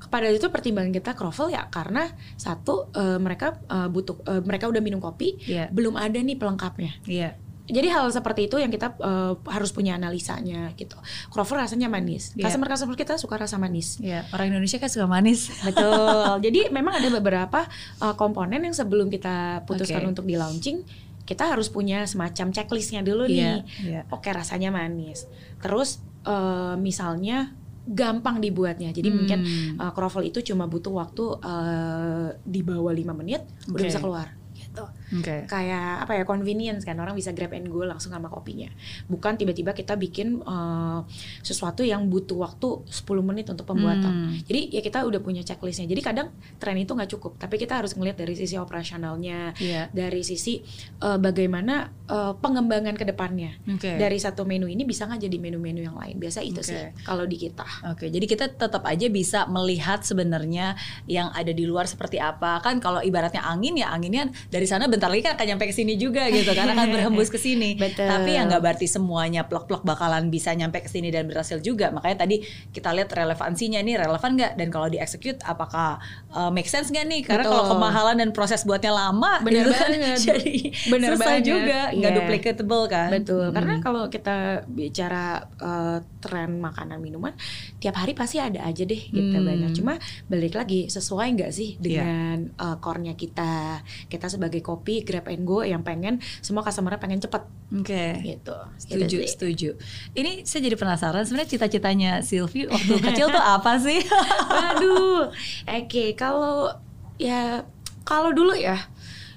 [0.07, 2.07] pada itu pertimbangan kita Crovel ya karena
[2.39, 5.67] satu eh, mereka eh, butuh eh, mereka udah minum kopi, Iya.
[5.69, 7.03] belum ada nih pelengkapnya.
[7.03, 7.35] Iya.
[7.69, 10.97] Jadi hal seperti itu yang kita eh, harus punya analisanya gitu.
[11.29, 12.33] Crover rasanya manis.
[12.33, 12.49] Iya.
[12.49, 14.01] Customer customer kita suka rasa manis.
[14.01, 15.53] Iya, orang Indonesia kan suka manis.
[15.67, 16.41] Betul.
[16.41, 17.69] Jadi memang ada beberapa
[18.01, 20.12] uh, komponen yang sebelum kita putuskan Oke.
[20.17, 20.81] untuk di launching,
[21.29, 23.85] kita harus punya semacam checklistnya dulu Iya, nih.
[23.85, 24.01] iya.
[24.09, 25.29] Oke rasanya manis.
[25.61, 27.53] Terus uh, misalnya
[27.85, 28.89] gampang dibuatnya.
[28.89, 29.17] Jadi Hmm.
[29.21, 29.39] mungkin
[29.77, 33.85] uh, croffle itu cuma butuh waktu uh, di bawah 5 menit udah Oke.
[33.85, 34.33] bisa keluar.
[34.69, 34.86] Gitu.
[35.19, 35.49] Oke.
[35.49, 38.69] Kayak apa ya convenience kan orang bisa grab and go langsung sama kopinya.
[39.10, 41.01] Bukan tiba-tiba kita bikin uh,
[41.41, 44.29] sesuatu yang butuh waktu 10 menit untuk pembuatan.
[44.29, 44.38] Hmm.
[44.45, 45.89] Jadi ya kita udah punya checklistnya.
[45.89, 46.27] Jadi kadang
[46.62, 49.89] tren itu nggak cukup, tapi kita harus ngelihat dari sisi operasionalnya, Iya.
[49.89, 50.62] dari sisi
[51.01, 53.58] uh, bagaimana uh, pengembangan ke depannya.
[53.65, 53.97] Oke.
[53.97, 56.21] Dari satu menu ini bisa nggak jadi menu-menu yang lain.
[56.21, 56.69] Biasa itu Oke.
[56.69, 57.65] sih kalau di kita.
[57.89, 60.77] Oke, jadi kita tetap aja bisa melihat sebenarnya
[61.10, 62.62] yang ada di luar seperti apa.
[62.62, 65.93] Kan kalau ibaratnya angin ya anginnya dari sana bentar lagi kan akan nyampe ke sini
[65.93, 67.77] juga gitu karena akan berhembus ke sini.
[67.95, 71.91] Tapi yang nggak berarti semuanya plok-plok bakalan bisa nyampe ke sini dan berhasil juga.
[71.91, 76.65] Makanya tadi kita lihat relevansinya nih relevan nggak dan kalau di execute apakah uh, make
[76.65, 77.21] sense nggak nih?
[77.21, 80.17] Karena kalau kemahalan dan proses buatnya lama Bener itu kan banget.
[80.33, 80.55] jadi
[80.89, 81.43] Bener susah banget.
[81.45, 82.17] juga, nggak Iya.
[82.17, 83.09] duplicatable kan?
[83.13, 83.53] Betul, Mm-mm.
[83.53, 85.25] karena kalau kita bicara
[85.59, 87.37] uh, tren makanan minuman,
[87.77, 89.45] tiap hari pasti ada aja deh gitu Hmm.
[89.45, 89.71] banyak.
[89.71, 89.93] Cuma
[90.25, 92.01] balik lagi sesuai nggak sih Iya.
[92.01, 93.85] dengan uh, core-nya kita?
[94.07, 98.17] Kita sebagai kopi grab and go yang pengen semua customer pengen cepet Oke.
[98.25, 98.57] gitu.
[98.81, 99.69] Setuju, Gitu setuju.
[100.17, 104.01] Ini saya jadi penasaran sebenarnya cita-citanya Sylvie waktu kecil tuh apa sih?
[104.49, 105.29] Waduh,
[105.69, 106.73] oke kalau
[107.21, 107.62] ya
[108.01, 108.89] kalau dulu ya,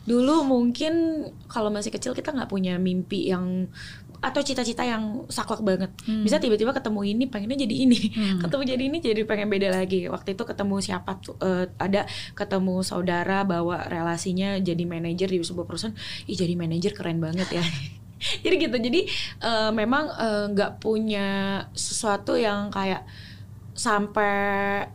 [0.08, 3.68] dulu mungkin kalau masih kecil kita nggak punya mimpi yang
[4.22, 5.90] atau cita-cita yang saklek banget.
[6.02, 6.22] Hmm.
[6.22, 8.38] Bisa tiba-tiba ketemu ini pengennya jadi ini, Hmm.
[8.38, 10.06] ketemu jadi ini jadi pengen beda lagi.
[10.06, 15.66] Waktu itu ketemu siapa tuh eh, ada ketemu saudara bawa relasinya jadi manajer di sebuah
[15.66, 15.92] perusahaan,
[16.24, 17.60] ih jadi manajer keren banget ya.
[18.46, 18.76] jadi gitu.
[18.78, 19.00] Jadi
[19.42, 21.26] eh, memang eh, nggak punya
[21.74, 23.02] sesuatu yang kayak
[23.72, 24.34] sampai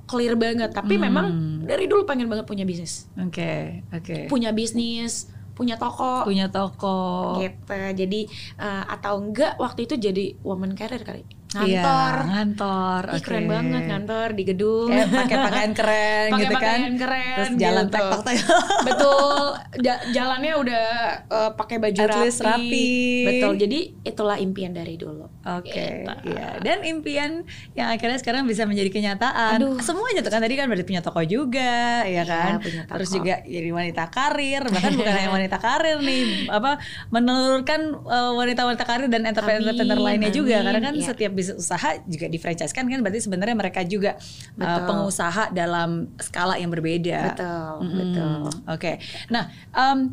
[0.06, 1.04] clear banget tapi Hmm.
[1.04, 1.26] memang
[1.66, 4.30] dari dulu pengen banget punya bisnis Oke, oke.
[4.30, 5.28] punya bisnis
[5.58, 6.22] punya toko.
[6.22, 7.42] Punya toko.
[7.42, 7.74] gitu.
[7.74, 8.30] Jadi
[8.62, 13.02] eh, atau enggak waktu itu jadi woman career kali Iya, ngantor ngantor.
[13.02, 13.24] Ih, oke.
[13.24, 16.60] keren banget ngantor di gedung Kayak pakai pakaian keren Pakai gitu kan.
[16.76, 17.94] pakaian keren Terus jalan gitu.
[17.96, 18.38] tek tek.
[18.88, 19.40] betul
[19.78, 20.88] Ja- jalannya udah
[21.24, 22.44] eh, pakai baju At rapi.
[22.44, 22.88] rapi.
[23.24, 26.12] betul jadi itulah impian dari dulu Oke, Gitu.
[26.28, 26.60] iya.
[26.60, 29.56] Dan impian yang akhirnya sekarang bisa menjadi kenyataan.
[29.58, 29.80] Aduh.
[29.80, 32.52] Semuanya tuh kan tadi kan berarti punya toko juga, ya Iya, kan.
[32.60, 33.00] punya toko.
[33.00, 38.84] Terus juga jadi wanita karir, bahkan bukan hanya wanita karir nih, apa menelurkan uh, wanita-wanita
[38.84, 40.56] karir dan entrepreneur-entrepreneur Amin, lainnya juga.
[40.58, 41.06] amin, Karena kan iya.
[41.06, 44.86] setiap bisnis usaha juga di franchise kan kan berarti sebenarnya mereka juga uh, Betul.
[44.90, 47.38] pengusaha dalam skala yang berbeda.
[47.38, 47.98] betul Mm-mm.
[48.02, 48.30] betul
[48.66, 48.92] Oke.
[49.30, 50.10] Nah, em,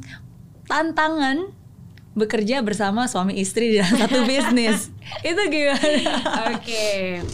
[0.68, 1.48] tantangan
[2.14, 4.92] bekerja bersama suami istri di dalam satu bisnis
[5.24, 6.12] itu gimana?
[6.54, 7.24] Oke.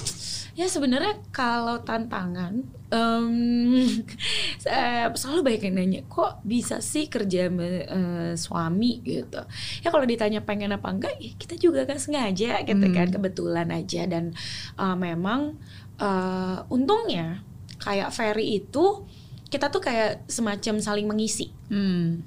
[0.56, 2.64] Ya sebenarnya kalau tantangan
[4.64, 9.40] saya selalu banyak yang nanya kok bisa sih kerja sama eh, suami gitu.
[9.80, 12.94] Ya kalau ditanya pengen apa enggak, ya kita juga kan sengaja gitu Hmm.
[12.94, 14.34] kan kebetulan aja dan
[14.76, 15.54] eh, memang
[15.96, 17.46] eh, untungnya
[17.78, 19.06] kayak Ferry itu
[19.50, 22.22] kita tuh kayak semacam saling mengisi Hmm.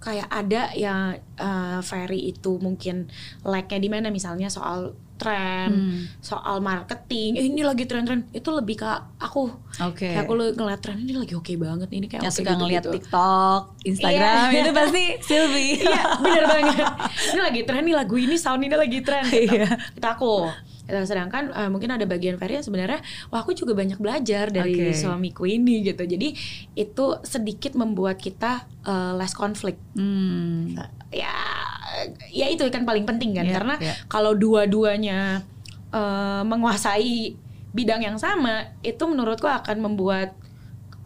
[0.00, 3.12] kayak ada yang uh, Ferry itu mungkin
[3.44, 6.00] like-nya di mana misalnya soal tren, Hmm.
[6.18, 9.52] soal marketing, eh, ini lagi tren-tren itu lebih ke aku.
[9.82, 10.08] Oke.
[10.08, 12.82] Kayak aku lu- ngeliat tren ini lagi oke banget ini kayak Yang oke suka ngeliat
[12.82, 12.96] gitu-gitu.
[13.04, 14.58] TikTok, Instagram Iya.
[14.58, 15.72] itu pasti Sylvie.
[15.78, 16.76] Iya, bener banget.
[17.28, 19.22] Ini lagi tren nih lagu ini, sound ini lagi tren.
[19.22, 19.52] Gitu.
[19.52, 19.68] Iya.
[19.92, 20.34] Itu aku.
[20.90, 21.06] Gitu.
[21.06, 23.00] Sedangkan eh, mungkin ada bagian Ferry yang sebenarnya,
[23.30, 24.98] wah aku juga banyak belajar dari Oke.
[24.98, 26.02] suamiku ini gitu.
[26.02, 26.34] Jadi
[26.74, 29.78] itu sedikit membuat kita eh, less konflik.
[29.94, 30.74] Hmm.
[31.10, 31.34] ya
[32.30, 33.94] ya itu kan paling penting kan Iya, karena iya.
[34.06, 35.42] kalau dua-duanya
[35.90, 37.34] eh, menguasai
[37.70, 40.34] bidang yang sama itu menurutku akan membuat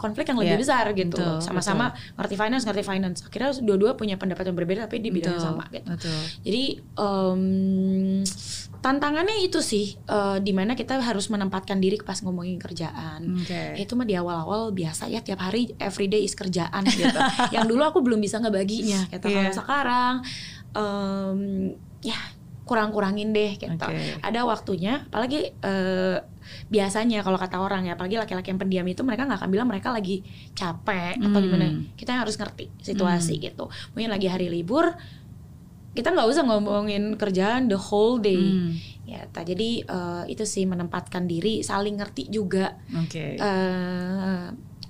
[0.05, 4.53] konflik yang lebih Iya, besar gitu sama-sama ngerti finance ngerti finance akhirnya dua-dua punya pendapat
[4.53, 6.21] yang berbeda tapi di bidang yang sama gitu Betul.
[6.45, 6.63] jadi
[7.01, 7.43] em,
[8.85, 13.81] tantangannya itu sih eh, di mana kita harus menempatkan diri pas ngomongin kerjaan Oke.
[13.81, 17.17] itu mah di awal-awal biasa ya tiap hari everyday is kerjaan gitu.
[17.57, 19.25] yang dulu aku belum bisa ngebaginya gitu.
[19.33, 19.49] Iya.
[19.49, 20.15] Kalau sekarang
[20.77, 21.41] em,
[22.05, 22.19] ya
[22.65, 23.73] kurang-kurangin deh gitu.
[23.77, 24.19] Oke.
[24.21, 26.17] Ada waktunya apalagi eh,
[26.69, 29.89] biasanya kalau kata orang ya apalagi laki-laki yang pendiam itu mereka nggak akan bilang mereka
[29.89, 30.21] lagi
[30.53, 31.45] capek atau Hmm.
[31.45, 31.67] gimana.
[31.93, 33.69] Kita yang harus ngerti situasi gitu.
[33.93, 34.93] Mungkin lagi hari libur
[35.93, 38.73] kita nggak usah ngomongin kerjaan the whole day Hmm.
[39.05, 43.37] Ya, ta- jadi eh, itu sih menempatkan diri, saling ngerti juga Oke.
[43.37, 44.47] eh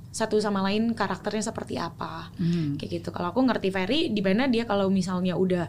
[0.09, 2.31] satu sama lain karakternya seperti apa.
[2.35, 2.79] Hmm.
[2.79, 3.09] Kayak gitu.
[3.11, 5.67] Kalau aku ngerti Ferry di mana dia kalau misalnya udah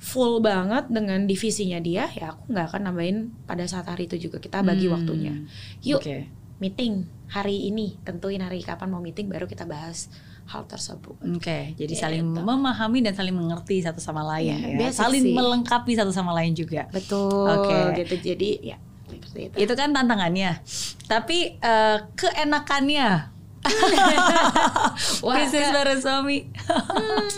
[0.00, 4.40] full banget dengan divisinya dia, ya aku nggak akan nambahin pada saat hari itu juga
[4.40, 4.96] kita bagi Hmm.
[4.96, 5.34] waktunya.
[5.82, 6.24] Yuk Oke.
[6.56, 10.08] meeting hari ini, tentuin hari kapan mau meeting baru kita bahas
[10.46, 11.14] hal tersebut.
[11.30, 12.00] Oke, jadi Gitu.
[12.00, 14.78] saling memahami dan saling mengerti satu sama lain Ya, ya.
[14.80, 15.34] basic Saling sih.
[15.36, 16.88] melengkapi satu sama lain juga.
[16.90, 17.46] Betul.
[17.46, 17.78] Oke.
[18.00, 18.34] Gitu.
[18.34, 19.56] Jadi ya seperti itu.
[19.60, 20.58] Itu kan tantangannya.
[21.06, 23.36] Tapi eh, keenakannya
[25.20, 26.48] Wah, bisnis bareng suami.
[26.48, 27.28] Hmm,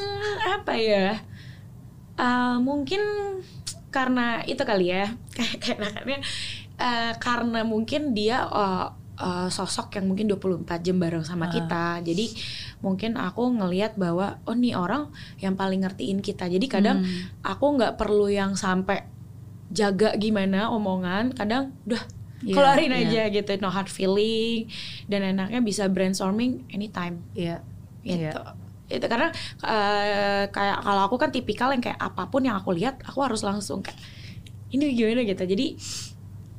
[0.55, 1.19] apa ya?
[2.15, 3.01] Eh, mungkin
[3.89, 5.13] karena itu kali ya.
[5.63, 6.19] Keenakannya
[6.77, 8.87] eh, karena mungkin dia eh,
[9.19, 11.53] eh, sosok yang mungkin 24 jam bareng sama Ah.
[11.53, 11.85] kita.
[12.03, 12.27] Jadi
[12.81, 16.47] mungkin aku ngelihat bahwa oh nih orang yang paling ngertiin kita.
[16.47, 17.31] Jadi kadang Hmm.
[17.43, 19.05] aku nggak perlu yang sampai
[19.69, 21.33] jaga gimana omongan.
[21.33, 22.03] Kadang udah
[22.43, 23.01] Iya, keluarin iya.
[23.07, 24.67] aja gitu, no hard feeling
[25.07, 27.63] dan enaknya bisa brainstorming anytime Iya.
[28.03, 28.43] gitu.
[28.99, 29.29] Itu karena
[29.65, 33.41] eh, kayak kalau aku kan tipikal yang kayak apa pun yang aku lihat aku harus
[33.49, 33.99] langsung kayak
[34.75, 35.45] ini gimana gitu.
[35.45, 35.67] Jadi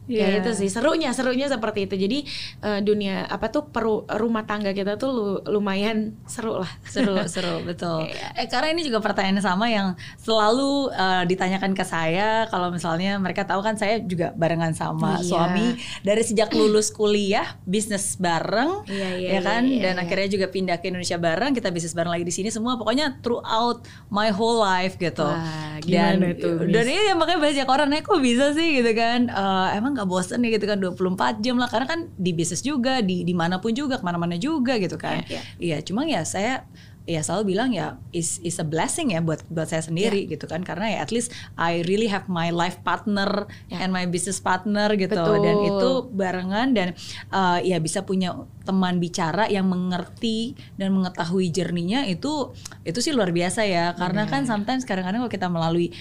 [0.06, 0.40] ya Iya.
[0.40, 1.96] itu sih serunya serunya seperti itu.
[1.96, 2.18] Jadi
[2.60, 6.72] eh, dunia apa tuh peru, rumah tangga kita tuh lu- lumayan seru lah.
[6.84, 8.36] seru seru betul Iya.
[8.36, 13.44] eh karena ini juga pertanyaan sama yang selalu eh, ditanyakan ke saya kalau misalnya mereka
[13.44, 15.26] tahu kan saya juga barengan sama Iya.
[15.26, 15.68] suami
[16.02, 20.02] dari sejak lulus kuliah bisnis bareng Iya, iya, ya kan iya, iya, dan iya.
[20.02, 23.82] akhirnya juga pindah ke Indonesia bareng kita bisnis bareng lagi di sini semua pokoknya throughout
[24.10, 26.44] my whole life gitu Wah, dan Miss?
[26.70, 30.42] dan iya makanya banyak orang nanya kok bisa sih gitu kan Eh, emang nggak bosen
[30.42, 31.70] ya gitu kan 24 jam lah.
[31.70, 35.22] Karena kan di bisnis juga di di mana pun juga ke mana-mana juga gitu kan.
[35.30, 35.78] Iya, iya.
[35.80, 36.66] Cuma ya saya
[37.04, 40.64] ya selalu bilang ya is is a blessing ya buat buat saya sendiri gitu kan.
[40.64, 43.84] Karena ya at least I really have my life partner Ya.
[43.84, 45.12] and my business partner gitu.
[45.12, 45.44] Betul.
[45.44, 46.88] dan itu barengan dan
[47.28, 48.32] uh, ya bisa punya
[48.64, 52.56] teman bicara yang mengerti dan mengetahui jerninya itu
[52.88, 53.92] itu sih luar biasa ya.
[54.00, 55.92] Karena kan sometimes kadang-kadang kalau kita melalui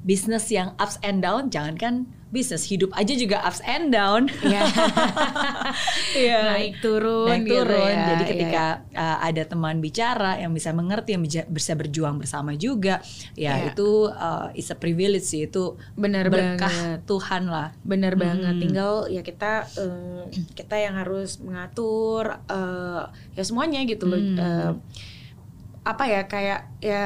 [0.00, 1.94] bisnis yang ups and down jangan kan
[2.28, 4.60] bisnis hidup aja juga ups and down Iya.
[6.14, 6.40] Iya.
[6.56, 7.88] Naik turun naik gitu turun.
[7.88, 8.04] ya.
[8.06, 13.00] Jadi Iya, ketika uh, ada teman bicara yang bisa mengerti, yang bisa berjuang bersama juga,
[13.32, 13.72] ya Iya.
[13.72, 15.46] itu uh, is a privilege sih.
[15.46, 16.98] Itu Bener berkah banget.
[17.04, 17.72] Tuhan lah.
[17.80, 18.60] Bener banget, Hmm.
[18.60, 23.02] tinggal ya kita eh, kita yang harus mengatur eh,
[23.34, 24.20] ya semuanya gitu loh.
[24.20, 24.36] Hmm.
[24.36, 24.72] Eh,
[25.84, 27.04] apa ya kayak ya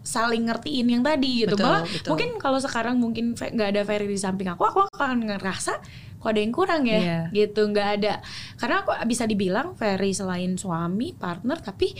[0.00, 1.54] saling ngertiin yang tadi gitu.
[1.54, 2.08] Betul, Malah betul.
[2.10, 5.76] mungkin kalau sekarang mungkin nggak ada Ferry di samping aku, aku akan ngerasa
[6.20, 7.20] kok ada yang kurang ya Iya.
[7.30, 7.64] gitu.
[7.66, 8.12] nggak ada.
[8.56, 11.92] Karena aku bisa dibilang Ferry selain suami, partner tapi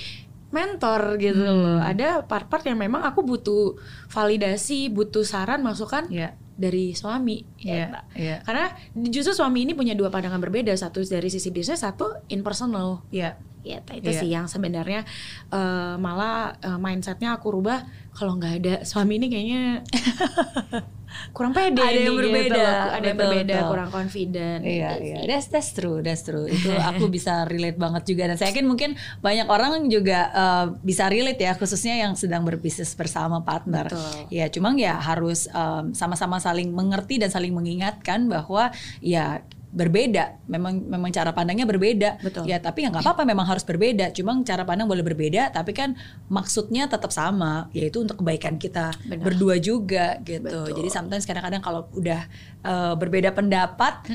[0.51, 1.63] mentor gitu Hmm.
[1.63, 1.79] loh.
[1.79, 3.79] Ada part-part yang memang aku butuh
[4.11, 6.35] validasi, butuh saran, masukan Iya.
[6.61, 7.41] Dari suami.
[7.65, 7.73] Iya.
[7.73, 7.87] ya.
[8.13, 8.37] Iya.
[8.45, 8.69] Karena
[9.09, 13.01] justru suami ini punya dua pandangan berbeda, satu dari sisi bisnis, satu in personal.
[13.09, 13.41] Iya.
[13.61, 14.21] Ya, itu Iya.
[14.25, 15.05] sih yang sebenarnya
[15.53, 17.85] eh, malah eh, mindsetnya aku rubah.
[18.11, 19.65] Kalau nggak ada suami ini kayaknya
[21.37, 21.81] kurang pede.
[21.81, 22.75] Ada nih, yang gitu berbeda, loh.
[22.91, 23.71] Ada yang betul, berbeda, betul.
[23.71, 24.61] kurang confident.
[24.63, 25.19] Iya, gitu iya.
[25.27, 26.47] That's, that's true, that's true.
[26.47, 28.23] Itu aku bisa relate banget juga.
[28.31, 28.91] Dan saya yakin mungkin
[29.23, 33.91] banyak orang juga uh, bisa relate ya, khususnya yang sedang berbisnis bersama partner.
[33.91, 34.31] Betul.
[34.31, 38.71] Ya, cuma ya harus um, sama-sama saling mengerti dan saling mengingatkan bahwa
[39.03, 40.43] ya berbeda.
[40.51, 42.19] Memang memang cara pandangnya berbeda.
[42.21, 42.45] Betul.
[42.51, 44.11] Ya, tapi ya nggak apa-apa memang harus berbeda.
[44.11, 45.95] Cuma cara pandang boleh berbeda, tapi kan
[46.27, 49.25] maksudnya tetap sama, yaitu untuk kebaikan kita Benar.
[49.31, 50.51] berdua juga gitu.
[50.51, 50.77] Betul.
[50.83, 52.27] Jadi sometimes kadang-kadang kalau udah
[52.67, 54.11] uh, berbeda pendapat,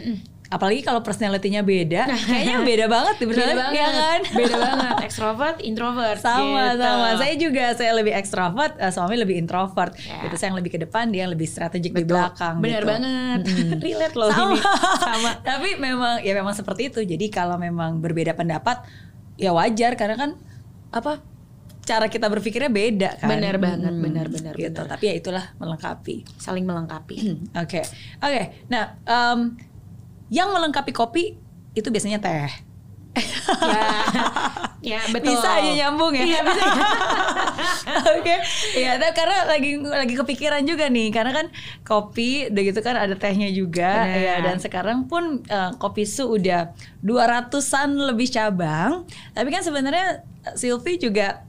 [0.47, 4.19] apalagi kalau personalitinya beda, kayaknya beda banget nih Beda banget, ya kan?
[4.31, 4.95] beda banget.
[5.07, 6.17] Extrovert, introvert.
[6.17, 6.81] sama gitu.
[6.81, 10.21] sama saya juga saya lebih ekstrovert uh, suami lebih introvert Ya.
[10.21, 12.13] gitu saya yang lebih ke depan dia yang lebih strategik di Betul.
[12.15, 12.89] belakang Benar gitu.
[12.89, 13.39] banget.
[13.85, 14.61] Relate loh sama ini.
[14.99, 15.31] Sama.
[15.49, 18.85] tapi memang ya memang seperti itu jadi kalau memang berbeda pendapat
[19.35, 20.31] ya wajar karena kan
[20.89, 21.19] apa
[21.81, 24.89] cara kita berpikirnya beda kan Benar banget, Mm, benar, benar, gitu benar.
[24.91, 27.15] tapi ya itulah melengkapi Saling melengkapi.
[27.61, 27.81] Oke,
[28.17, 28.41] oke.
[28.67, 29.53] Nah, em,
[30.29, 31.37] yang melengkapi kopi
[31.75, 32.51] itu biasanya teh.
[33.15, 33.79] ya,
[34.95, 35.35] ya betul.
[35.35, 36.23] Bisa aja nyambung ya.
[36.27, 36.63] Iya, bisa.
[38.19, 38.35] Oke,
[38.75, 41.47] ya nah, karena lagi lagi kepikiran juga nih, karena kan
[41.87, 44.19] kopi, udah gitu kan ada tehnya juga, Benar.
[44.19, 44.35] ya.
[44.43, 50.99] Dan sekarang pun eh, kopi su udah 200-an lebih cabang, tapi kan sebenarnya eh, Sylvie
[50.99, 51.47] juga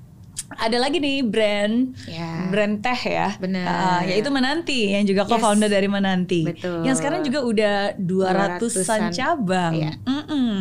[0.49, 2.47] ada lagi nih brand Ya.
[2.47, 3.67] brand teh ya, Benar.
[3.67, 5.31] Ah, yaitu Menanti yang juga Yes.
[5.31, 6.43] co-founder dari Menanti.
[6.45, 6.85] Betul.
[6.85, 9.11] Yang sekarang juga udah 200-an 200-an.
[9.11, 9.73] cabang.
[9.75, 9.93] Iya.
[10.03, 10.57] Mm-mm.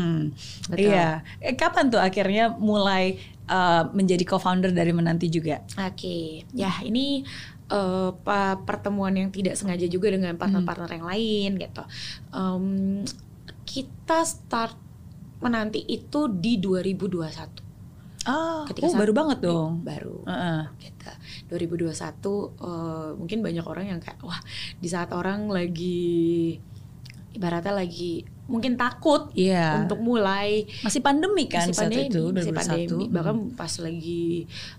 [0.69, 0.89] Betul.
[0.89, 1.09] Iya.
[1.37, 5.61] Eh, kapan tuh akhirnya mulai uh, menjadi co-founder dari Menanti juga?
[5.77, 7.21] Oke, ya ini
[8.21, 11.83] pa- pertemuan yang tidak sengaja juga dengan partner-partner yang lain gitu.
[12.29, 12.65] Em,
[13.65, 14.77] kita start
[15.41, 17.64] menanti itu di 2021.
[18.25, 19.85] Ah, Ketika oh, saat- baru banget dong.
[19.85, 20.25] Baru.
[20.25, 20.61] Heeh.
[20.81, 21.09] Gitu.
[21.49, 21.93] 2021
[22.57, 24.41] eh, mungkin banyak orang yang kayak wah
[24.81, 26.57] di saat orang lagi
[27.37, 29.81] ibaratnya lagi mungkin takut Iya.
[29.81, 32.55] untuk mulai Masih pandemi kan masih saat pandemi, itu masih 2021.
[32.55, 32.85] pandemi.
[33.01, 33.11] Hmm.
[33.11, 34.25] Bahkan pas lagi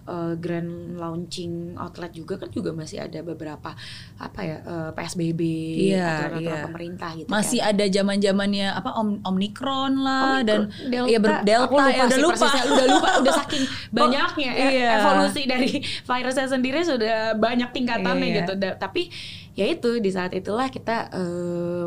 [0.04, 3.74] uh, grand launching outlet juga kan juga masih ada beberapa
[4.16, 5.40] apa ya uh, PSBB
[5.88, 6.64] Iya, aturan-aturan iya.
[6.64, 7.70] pemerintah gitu masih kan.
[7.70, 12.04] ada zaman-zamannya apa Om, Omicron lah Omicron, dan Delta, ya ber- Delta aku lupa ya
[12.06, 12.46] udah lupa.
[12.46, 13.64] udah lupa udah saking
[13.98, 14.90] banyaknya ya, iya.
[14.96, 15.70] evolusi dari
[16.08, 18.38] virusnya sendiri sudah banyak tingkatannya Iya, iya.
[18.40, 19.10] gitu Da- tapi
[19.52, 21.86] ya itu di saat itulah kita eh,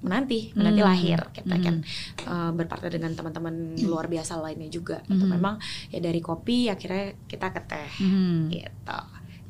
[0.00, 0.88] menanti menanti Hmm.
[0.88, 1.62] lahir kita Hmm.
[1.62, 1.76] kan
[2.20, 5.20] eh, berpartner dengan teman-teman luar biasa lainnya juga gitu.
[5.20, 5.32] Hmm.
[5.32, 5.54] memang
[5.88, 8.48] ya dari kopi akhirnya kita ke teh Hmm.
[8.48, 9.00] gitu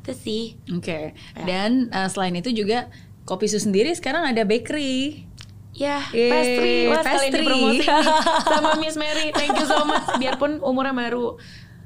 [0.00, 1.12] itu sih Oke.
[1.12, 1.44] Ya.
[1.44, 2.88] Dan uh, selain itu juga
[3.22, 5.28] Kopi Su sendiri sekarang ada bakery.
[5.70, 7.38] Ya, Yeay, pastry, wah sekalian pastry.
[7.38, 7.88] dipromosi nih
[8.42, 9.28] sama Miss Mary.
[9.30, 10.02] Thank you so much.
[10.16, 11.38] Biarpun umurnya baru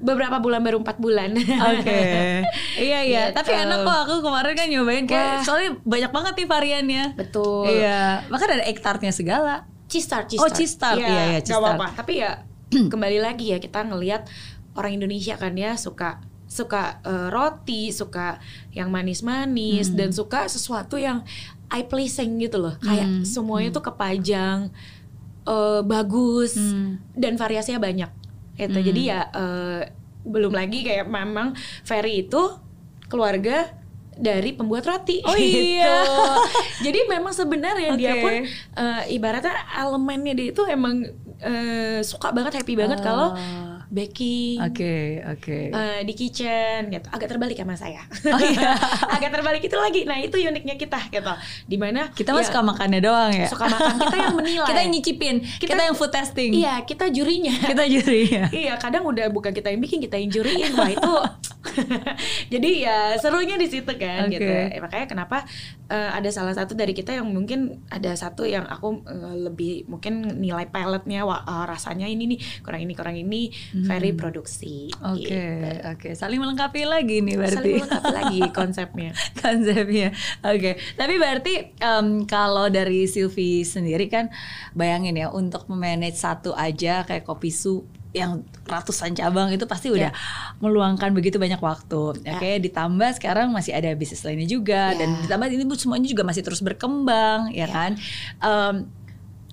[0.05, 1.33] beberapa bulan, baru empat bulan.
[1.73, 2.45] Oke.
[2.87, 3.23] iya iya.
[3.33, 3.41] Gitu.
[3.41, 5.43] Tapi enak kok aku kemarin kan nyobain kayak Wah.
[5.43, 7.05] soalnya banyak banget nih variannya.
[7.17, 7.73] Betul.
[7.73, 8.29] Iya.
[8.29, 9.65] Bahkan ada egg tartnya segala.
[9.89, 10.57] Cheese tart, cheese Oh, tart.
[10.57, 10.99] cheese tart.
[10.99, 11.73] Iya, iya, cheese nggak tart.
[11.73, 11.87] apa-apa.
[11.97, 12.31] Tapi ya
[12.93, 14.29] kembali lagi ya kita ngelihat
[14.75, 18.39] orang Indonesia kan ya suka suka eh, roti, suka
[18.71, 19.97] yang manis-manis Hmm.
[19.97, 21.25] dan suka sesuatu yang
[21.67, 22.77] eye pleasing gitu loh.
[22.79, 23.25] Kayak Hmm.
[23.25, 24.69] semuanya tuh kepajang
[25.45, 27.01] eh, bagus Hmm.
[27.13, 28.11] dan variasinya banyak.
[28.55, 28.79] Gitu.
[28.79, 28.87] Hmm.
[28.87, 29.81] Jadi ya eh,
[30.25, 31.53] belum lagi kayak memang
[31.85, 32.43] Ferry itu
[33.07, 33.69] keluarga
[34.15, 35.21] dari pembuat roti.
[35.27, 35.59] Oh gitu.
[35.59, 36.07] iya.
[36.81, 38.23] Jadi memang sebenarnya dia Oke.
[38.23, 38.35] pun
[38.79, 41.03] eh, ibaratnya elemennya dia itu emang
[41.43, 43.74] eh, suka banget happy banget kalau Ah.
[43.95, 45.59] Baking Oke, oke.
[45.71, 47.07] eh, di kitchen gitu.
[47.09, 48.03] Agak terbalik sama saya.
[48.27, 48.75] Oh iya.
[49.15, 50.03] Agak terbalik itu lagi.
[50.03, 51.31] Nah, itu uniknya kita gitu.
[51.65, 53.47] Di mana Kita mah ya, suka makannya doang ya.
[53.47, 54.67] suka makan kita yang menilai.
[54.67, 56.51] Kita yang nyicipin, kita, Kita- yang food testing.
[56.51, 57.55] Iya, kita jurinya.
[57.71, 58.45] Kita jurinya.
[58.51, 60.75] Iya, kadang udah bukan kita yang bikin, kita yang juriin.
[60.75, 61.13] Wah, itu
[62.51, 64.37] jadi ya serunya di situ kan Oke.
[64.37, 64.51] gitu.
[64.75, 65.47] Eh, makanya kenapa
[65.91, 70.41] eh, ada salah satu dari kita yang mungkin ada satu yang aku eh, lebih mungkin
[70.41, 73.53] nilai paletnya wah, eh, rasanya ini nih, kurang ini kurang ini
[73.85, 74.89] very produksi.
[74.97, 75.17] Hmm.
[75.17, 75.89] Oke, gitu.
[75.93, 76.09] oke.
[76.17, 77.57] Saling melengkapi lagi nih berarti.
[77.57, 79.11] Saling melengkapi lagi konsepnya.
[79.39, 80.09] konsepnya.
[80.41, 84.33] Oke, tapi berarti em, kalau dari Sylvie sendiri kan
[84.73, 90.15] bayangin ya untuk memanage satu aja kayak kopi su yang ratusan cabang itu pasti udah
[90.63, 92.23] meluangkan begitu banyak waktu.
[92.23, 92.39] Ya.
[92.39, 95.03] Oke, ditambah sekarang masih ada bisnis lainnya juga Ya.
[95.03, 97.67] dan ditambah ini semuanya juga masih terus berkembang, ya, Ya.
[97.69, 97.93] kan?
[98.39, 98.75] Em,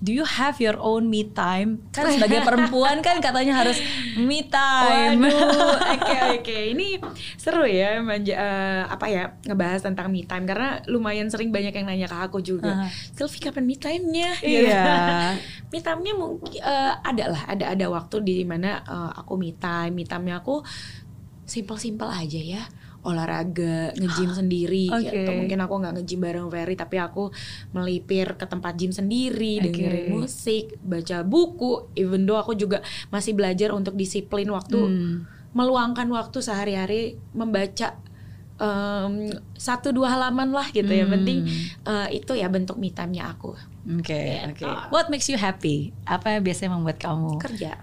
[0.02, 1.86] Do you have your own me time?
[1.94, 3.78] Kan sebagai perempuan kan katanya harus
[4.18, 5.22] me time.
[5.22, 6.58] Waduh, oke oke.
[6.74, 6.98] Ini
[7.38, 11.86] seru ya manja, eh, apa ya ngebahas tentang me time karena lumayan sering banyak yang
[11.86, 12.82] nanya ke aku juga.
[12.82, 12.90] Aha.
[13.14, 14.30] Sylvie kapan me time-nya?
[14.42, 14.84] Iya.
[15.72, 19.94] me time-nya mungkin eh, ada lah, ada ada waktu di mana eh, aku me time.
[19.94, 20.66] Me time-nya aku
[21.46, 22.62] simpel-simpel aja ya
[23.02, 25.10] olahraga, nge-gym sendiri Oke.
[25.10, 25.30] gitu.
[25.34, 27.34] Mungkin aku nggak nge-gym bareng Ferry tapi aku
[27.70, 29.64] melipir ke tempat gym sendiri, Oke.
[29.70, 31.90] dengerin musik, baca buku.
[31.98, 35.26] Even though aku juga masih belajar untuk disiplin waktu Hmm.
[35.52, 38.00] meluangkan waktu sehari-hari membaca
[38.56, 39.14] em,
[39.52, 41.04] satu dua halaman lah gitu ya.
[41.04, 41.14] Hmm.
[41.14, 41.38] Penting
[41.82, 43.54] eh, itu ya bentuk me time-nya aku.
[43.82, 44.14] Oke,
[44.54, 44.62] Gitu.
[44.62, 44.94] oke.
[44.94, 45.90] What makes you happy?
[46.06, 47.34] Apa yang biasanya membuat kamu?
[47.42, 47.74] Kerja.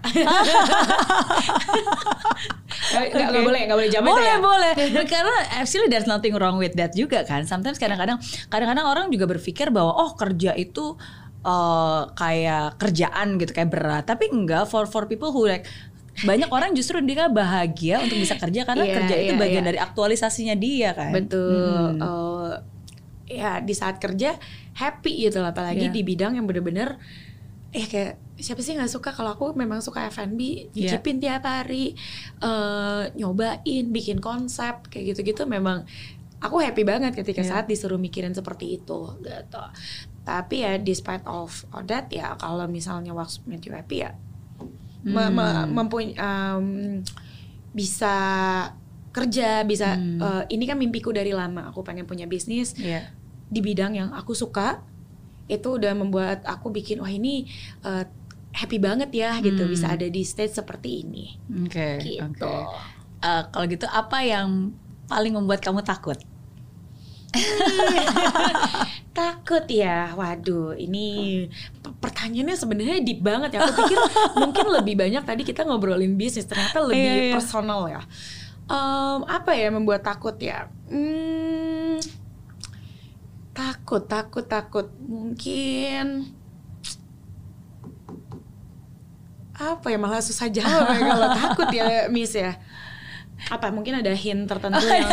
[2.90, 4.38] Nggak nggak boleh, nggak boleh jawab boleh ya.
[4.40, 4.72] boleh
[5.06, 9.70] karena actually there's nothing wrong with that juga kan sometimes kadang-kadang kadang-kadang orang juga berpikir
[9.70, 10.96] bahwa oh kerja itu
[11.40, 15.68] eh, kayak kerjaan gitu kayak berat tapi enggak for for people who like
[16.20, 19.68] banyak orang justru dia bahagia untuk bisa kerja karena Iya, kerja itu iya, bagian iya.
[19.72, 21.96] dari aktualisasinya dia kan Betul.
[21.96, 22.00] Hmm.
[22.00, 22.54] Eh,
[23.40, 24.34] ya di saat kerja
[24.74, 25.94] happy gitu lah, apalagi Iya.
[25.94, 26.98] di bidang yang bener-bener
[27.70, 30.98] eh kayak siapa sih nggak suka kalau aku memang suka F&B Iya.
[30.98, 31.94] nyicipin tiap hari
[32.42, 35.86] eh, nyobain bikin konsep kayak gitu-gitu memang
[36.40, 37.50] aku happy banget ketika Iya.
[37.54, 39.62] saat disuruh mikirin seperti itu gitu
[40.20, 43.14] tapi ya despite of all that ya kalau misalnya
[43.46, 44.12] made you happy ya
[45.02, 45.72] me- me- Hmm.
[45.72, 47.00] mempuny- em,
[47.70, 48.14] bisa
[49.10, 50.18] kerja bisa Hmm.
[50.18, 53.10] eh, ini kan mimpiku dari lama aku pengen punya bisnis Iya.
[53.46, 54.82] di bidang yang aku suka
[55.46, 57.46] itu udah membuat aku bikin wah ini
[57.80, 58.04] eh,
[58.52, 59.70] happy banget ya gitu Hmm.
[59.70, 61.26] bisa ada di stage seperti ini
[61.60, 62.54] oke gitu oke
[63.20, 64.72] Eh, kalau gitu apa yang
[65.04, 66.16] paling membuat kamu takut
[69.16, 71.46] takut ya waduh ini
[71.82, 73.98] pe- pertanyaannya sebenarnya deep banget ya aku pikir
[74.34, 77.34] mungkin lebih banyak tadi kita ngobrolin bisnis ternyata lebih Iya, iya.
[77.34, 78.02] personal ya
[78.70, 80.70] Em, apa ya membuat takut ya?
[80.86, 81.98] Hmm,
[83.50, 84.86] takut, takut, takut.
[85.02, 86.30] Mungkin
[89.58, 92.62] apa ya malah susah jawab ya kalau takut ya Miss ya.
[93.48, 95.08] Apa mungkin ada hint tertentu yang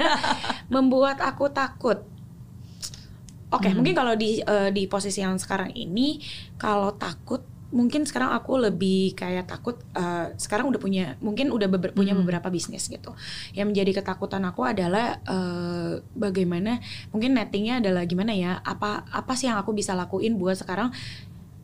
[0.74, 2.00] membuat aku takut?
[3.52, 6.16] Oke, mungkin kalau di eh, di posisi yang sekarang ini
[6.56, 11.92] kalau takut mungkin sekarang aku lebih kayak takut eh, sekarang udah punya mungkin udah beber-
[11.92, 13.12] punya beberapa bisnis gitu.
[13.52, 16.80] Yang menjadi ketakutan aku adalah eh, bagaimana
[17.12, 18.56] mungkin nettingnya adalah gimana ya?
[18.64, 20.88] Apa apa sih yang aku bisa lakuin buat sekarang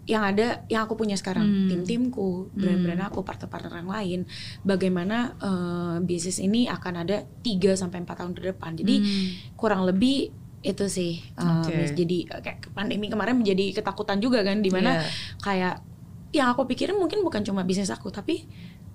[0.08, 1.68] yang ada yang aku punya sekarang Hmm.
[1.68, 4.20] tim-timku, brand-brand aku, partner-partner yang lain,
[4.62, 8.72] bagaimana eh, bisnis ini akan ada 3 sampai 4 tahun ke depan.
[8.72, 9.28] Jadi Hmm.
[9.54, 11.70] kurang lebih itu sih eh, Oke.
[11.70, 11.92] Miss.
[11.92, 15.06] jadi eh, kayak pandemi kemarin menjadi ketakutan juga kan di mana Iya.
[15.38, 15.74] kayak
[16.30, 18.42] yang aku pikirin mungkin bukan cuma bisnis aku tapi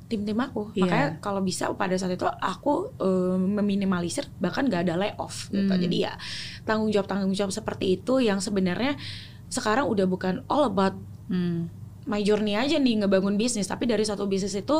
[0.04, 0.82] tim-tim aku Iya.
[0.84, 5.80] makanya kalau bisa pada saat itu aku eh, meminimalisir bahkan gak ada layoff gitu Hmm.
[5.80, 6.14] jadi ya
[6.62, 9.00] tanggung jawab tanggung jawab seperti itu yang sebenarnya
[9.54, 11.72] sekarang udah bukan all about Hmm.
[12.04, 14.76] my journey aja nih ngebangun bisnis tapi dari satu bisnis itu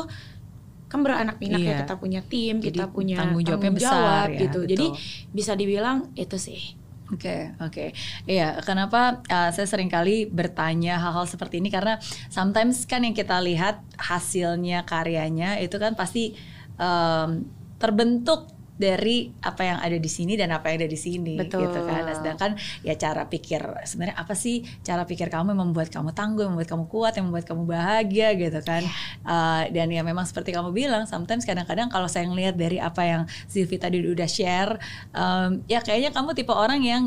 [0.86, 1.78] kan beranak pinak ya Iya.
[1.82, 5.30] kita punya tim Jadi kita punya tanggung jawabnya tanggung besar jawab ya, gitu jadi betul.
[5.32, 6.62] bisa dibilang itu sih
[7.12, 7.92] Oke, oke.
[8.24, 13.44] Iya, kenapa uh, saya sering kali bertanya hal-hal seperti ini karena sometimes kan yang kita
[13.44, 16.32] lihat hasilnya karyanya itu kan pasti
[16.76, 17.44] um,
[17.76, 21.70] terbentuk dari apa yang ada di sini dan apa yang ada di sini Betul.
[21.70, 22.02] gitu kan.
[22.06, 22.50] Nah, sedangkan
[22.82, 26.70] ya cara pikir sebenarnya apa sih cara pikir kamu yang membuat kamu tangguh, yang membuat
[26.74, 28.82] kamu kuat, yang membuat kamu bahagia gitu kan.
[29.22, 33.22] Uh, dan ya memang seperti kamu bilang sometimes kadang-kadang kalau saya ngelihat dari apa yang
[33.46, 34.76] Sylvie tadi udah share
[35.14, 37.02] um, ya kayaknya kamu tipe orang yang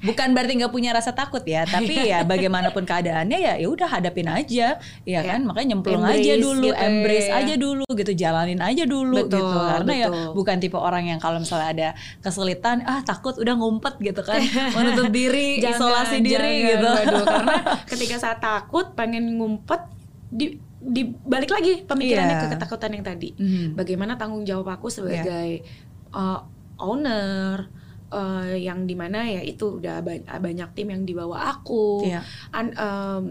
[0.00, 4.28] bukan berarti nggak punya rasa takut ya, tapi ya bagaimanapun keadaannya ya ya udah hadapin
[4.28, 5.44] aja, ya kan?
[5.44, 6.86] Makanya nyemplung aja dulu, gitu ya.
[6.88, 9.58] embrace aja dulu gitu, jalanin aja dulu Betul, gitu.
[9.60, 10.32] Karena ya betul.
[10.36, 11.88] bukan tipe orang yang kalau misalnya ada
[12.20, 14.38] kesulitan, ah takut udah ngumpet gitu kan,
[14.76, 16.88] menutup diri, isolasi diri jangan, gitu.
[16.92, 17.54] waduh, karena
[17.90, 19.80] ketika saat takut pengen ngumpet
[20.28, 22.42] di di balik lagi pemikirannya Iya.
[22.42, 23.34] ke ketakutan yang tadi.
[23.34, 23.74] Mhm.
[23.74, 25.66] Bagaimana tanggung jawab aku sebagai
[26.10, 26.40] uh,
[26.80, 27.68] owner
[28.08, 32.04] uh, yang di mana ya itu udah ba- banyak tim yang dibawa aku.
[32.04, 32.24] Iya.
[32.50, 33.22] An- um,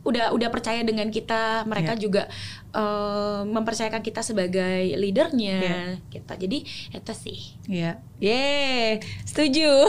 [0.00, 2.00] udah udah percaya dengan kita, mereka Iya.
[2.00, 2.22] juga
[2.72, 4.60] um, mempercayakan kita sebagai
[4.92, 5.82] leadernya Iya.
[6.08, 6.34] kita.
[6.34, 6.58] Jadi
[6.90, 7.38] itu sih.
[7.64, 7.98] Iya.
[8.20, 9.88] Yeay, setuju.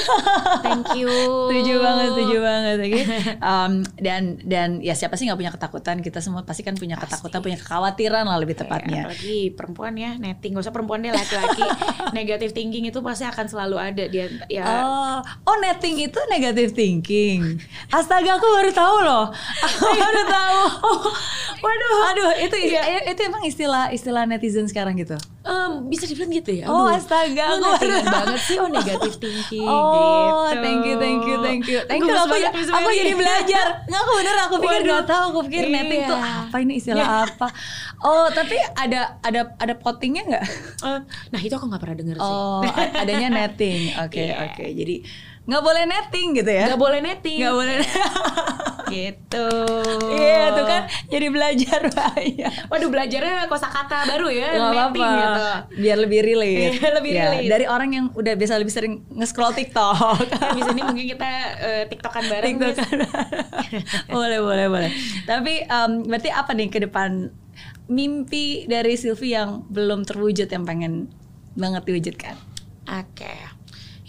[0.62, 1.12] Thank you.
[1.52, 2.78] setuju banget, setuju banget.
[2.80, 3.02] Oke.
[3.42, 6.00] Um, dan dan ya siapa sih nggak punya ketakutan?
[6.00, 7.12] Kita semua pasti kan punya Pasti.
[7.12, 9.02] ketakutan, punya kekhawatiran lah lebih Ya, tepatnya.
[9.04, 11.64] apalagi perempuan ya netting gak usah perempuan deh laki-laki
[12.18, 17.58] negative thinking itu pasti akan selalu ada dia ya Oh, oh netting itu negative thinking.
[17.90, 19.26] Astaga, aku baru tahu loh.
[19.60, 20.62] Aku baru tahu.
[21.60, 22.82] waduh, aduh, itu Iya.
[23.08, 25.16] itu emang istilah istilah netizen sekarang gitu.
[25.42, 29.16] em, bisa dibilang gitu ya Oh, Aduh, astaga, lu aku baru banget sih oh negative
[29.18, 30.62] thinking Oh, gitu.
[30.62, 31.80] thank you, thank you, thank you.
[31.84, 33.00] Thank you, aku, banget, aku Mary.
[33.00, 33.66] jadi belajar.
[33.84, 35.24] Nggak, aku bener, aku pikir nggak tahu.
[35.28, 36.10] Aku pikir netting Iya.
[36.10, 37.48] tuh apa ini istilah apa.
[38.00, 40.46] Oh, tapi ada ada ada pottingnya nggak?
[40.82, 41.00] Eh,
[41.30, 42.62] nah itu aku nggak pernah denger sih Oh,
[42.96, 43.94] adanya netting.
[44.00, 44.36] Oke, Iya.
[44.48, 44.66] oke.
[44.68, 44.96] Jadi
[45.42, 46.66] nggak boleh netting gitu ya?
[46.66, 47.76] nggak boleh netting Nggak boleh.
[48.92, 49.48] gitu
[50.12, 52.52] Iya, tuh kan jadi belajar banyak.
[52.68, 55.22] waduh belajarnya kosakata baru ya Nggak netting apa-apa.
[55.24, 55.46] gitu
[55.82, 56.60] Biar lebih relate.
[56.72, 57.48] Iya, lebih Ya, relate.
[57.50, 59.96] Dari orang yang udah biasa lebih sering nge-scroll TikTok.
[60.44, 62.80] Habis Ya, ini mungkin kita eh, tiktokan bareng TikTok Miss.
[62.80, 62.98] kan.
[64.10, 64.90] boleh, boleh, boleh.
[65.24, 67.32] Tapi em, berarti apa nih ke depan
[67.88, 71.08] mimpi dari Sylvie yang belum terwujud yang pengen
[71.54, 72.36] banget diwujudkan?
[72.84, 73.32] Oke,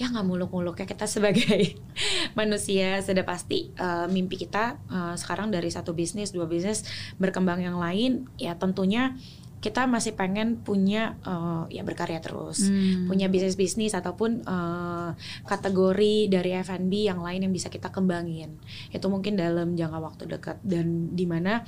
[0.03, 1.79] ya nggak muluk-muluk ya kita sebagai
[2.39, 6.83] manusia sudah pasti eh, mimpi kita eh, sekarang dari satu bisnis dua bisnis
[7.23, 9.15] berkembang yang lain ya tentunya
[9.63, 12.67] kita masih pengen punya eh, ya berkarya terus.
[12.67, 13.07] Hmm.
[13.07, 15.11] punya bisnis bisnis ataupun eh,
[15.47, 18.59] kategori dari F&B yang lain yang bisa kita kembangin.
[18.91, 20.59] Itu mungkin dalam jangka waktu dekat.
[20.67, 21.63] Dan di mana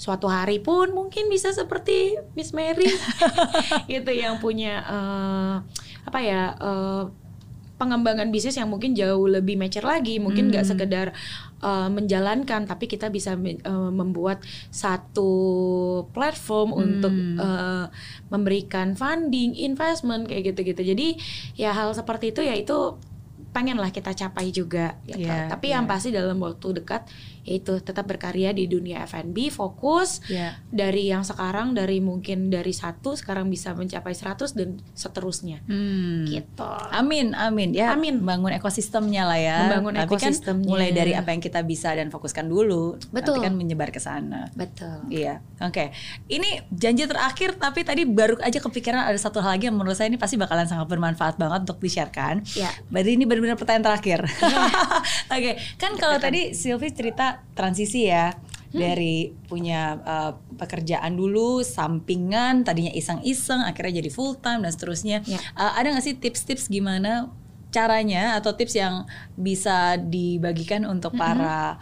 [0.00, 2.88] suatu hari pun mungkin bisa seperti Miss Mary
[3.92, 5.56] gitu yang punya eh,
[6.08, 7.04] apa ya eh,
[7.80, 10.72] pengembangan bisnis yang mungkin jauh lebih mature lagi mungkin nggak Hmm.
[10.76, 11.06] sekedar
[11.60, 13.56] eh, menjalankan tapi kita bisa eh,
[13.90, 15.32] membuat satu
[16.12, 16.82] platform Hmm.
[16.84, 17.86] untuk eh,
[18.28, 21.08] memberikan funding investment kayak gitu-gitu jadi
[21.56, 23.00] ya hal seperti itu ya itu
[23.50, 25.26] pengen lah kita capai juga gitu.
[25.26, 25.74] Iya, Tapi iya.
[25.74, 27.02] yang pasti dalam waktu dekat
[27.44, 30.60] yaitu tetap berkarya di dunia F&B, fokus Iya.
[30.68, 35.64] dari yang sekarang dari mungkin dari satu sekarang bisa mencapai 100 dan seterusnya.
[35.64, 36.28] Hmm.
[36.28, 36.72] Gitu.
[36.90, 37.92] Amin, amin ya.
[37.94, 38.20] Amin.
[38.20, 39.58] Bangun ekosistemnya lah ya.
[39.68, 40.66] Membangun Tapi ekosistemnya.
[40.66, 42.96] kan mulai dari apa yang kita bisa dan fokuskan dulu.
[43.10, 43.40] Betul.
[43.40, 44.50] Nanti kan menyebar ke sana.
[44.52, 45.06] Betul.
[45.08, 45.90] Iya, oke.
[46.28, 50.08] Ini janji terakhir, tapi tadi baru aja kepikiran ada satu hal lagi yang menurut saya
[50.08, 52.42] ini pasti bakalan sangat bermanfaat banget untuk di-sharekan.
[52.54, 52.70] Iya.
[52.90, 54.20] Berarti ini benar-benar pertanyaan terakhir.
[55.34, 58.34] oke, kan kalau tadi Sylvie cerita transisi ya
[58.70, 65.26] dari punya uh, pekerjaan dulu, sampingan, tadinya iseng-iseng, akhirnya jadi full time dan seterusnya.
[65.26, 65.42] Iya.
[65.58, 67.34] Uh, ada nggak sih tips-tips gimana
[67.74, 69.06] caranya atau tips yang
[69.38, 71.78] bisa dibagikan untuk para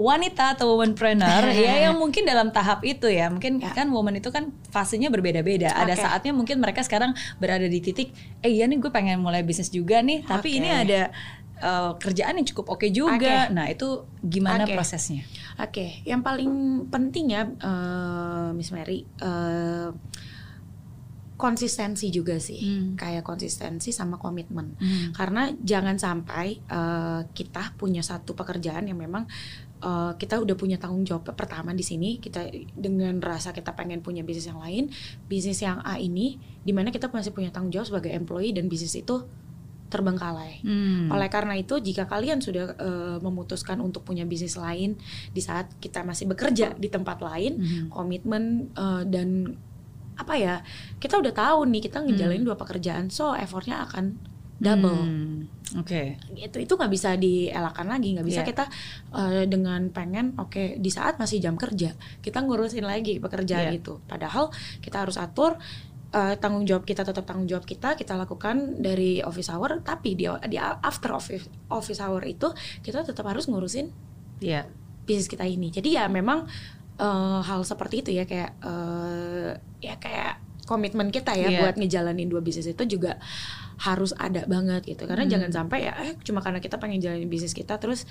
[0.00, 3.76] wanita atau womanpreneur ya yang mungkin dalam tahap itu ya mungkin Ya.
[3.76, 6.00] kan woman itu kan fasenya berbeda-beda ada Oke.
[6.00, 10.00] saatnya mungkin mereka sekarang berada di titik eh iya nih gue pengen mulai bisnis juga
[10.00, 10.58] nih tapi Oke.
[10.64, 11.12] ini ada
[11.60, 13.54] uh, kerjaan yang cukup oke juga Oke.
[13.54, 14.74] nah itu gimana Oke.
[14.74, 15.24] prosesnya
[15.60, 19.88] Oke, yang paling penting ya eh, Miss Mary eh,
[21.36, 22.60] konsistensi juga sih.
[22.60, 22.96] Hmm.
[22.96, 24.76] Kayak konsistensi sama komitmen.
[24.80, 25.12] Hmm.
[25.12, 29.28] Karena jangan sampai eh, kita punya satu pekerjaan yang memang
[29.84, 34.24] eh, kita udah punya tanggung jawab pertama di sini kita dengan rasa kita pengen punya
[34.24, 34.88] bisnis yang lain,
[35.28, 38.96] bisnis yang A ini di mana kita masih punya tanggung jawab sebagai employee dan bisnis
[38.96, 39.28] itu
[39.90, 40.62] terbengkalai.
[40.62, 41.10] Hmm.
[41.10, 44.94] Oleh karena itu, jika kalian sudah eh, memutuskan untuk punya bisnis lain
[45.28, 47.84] di saat kita masih bekerja di tempat lain, Mhm.
[47.90, 49.58] komitmen eh, dan
[50.14, 50.62] apa ya,
[50.96, 54.16] kita udah tahu nih kita ngejalanin dua pekerjaan, so effortnya akan
[54.60, 54.92] double.
[54.92, 55.48] Hmm.
[55.70, 58.48] oke Itu itu nggak bisa dielakkan lagi, nggak bisa Iya.
[58.52, 58.64] kita
[59.16, 63.78] eh, dengan pengen oke di saat masih jam kerja kita ngurusin lagi pekerjaan Iya.
[63.80, 63.96] itu.
[64.04, 65.56] Padahal kita harus atur
[66.10, 70.26] eh, tanggung jawab kita tetap tanggung jawab kita kita lakukan dari office hour tapi di
[70.46, 72.50] di after office office hour itu
[72.80, 73.90] kita tetap harus ngurusin
[74.38, 74.66] Iya.
[75.04, 76.46] bisnis kita ini jadi ya memang
[76.96, 79.50] eh, hal seperti itu ya kayak eh,
[79.80, 80.34] ya kayak
[80.64, 81.58] komitmen kita ya Iya.
[81.60, 83.18] buat ngejalanin dua bisnis itu juga
[83.80, 85.32] harus ada banget gitu karena Hmm.
[85.32, 88.04] jangan sampai ya eh, cuma karena kita pengen jalanin bisnis kita terus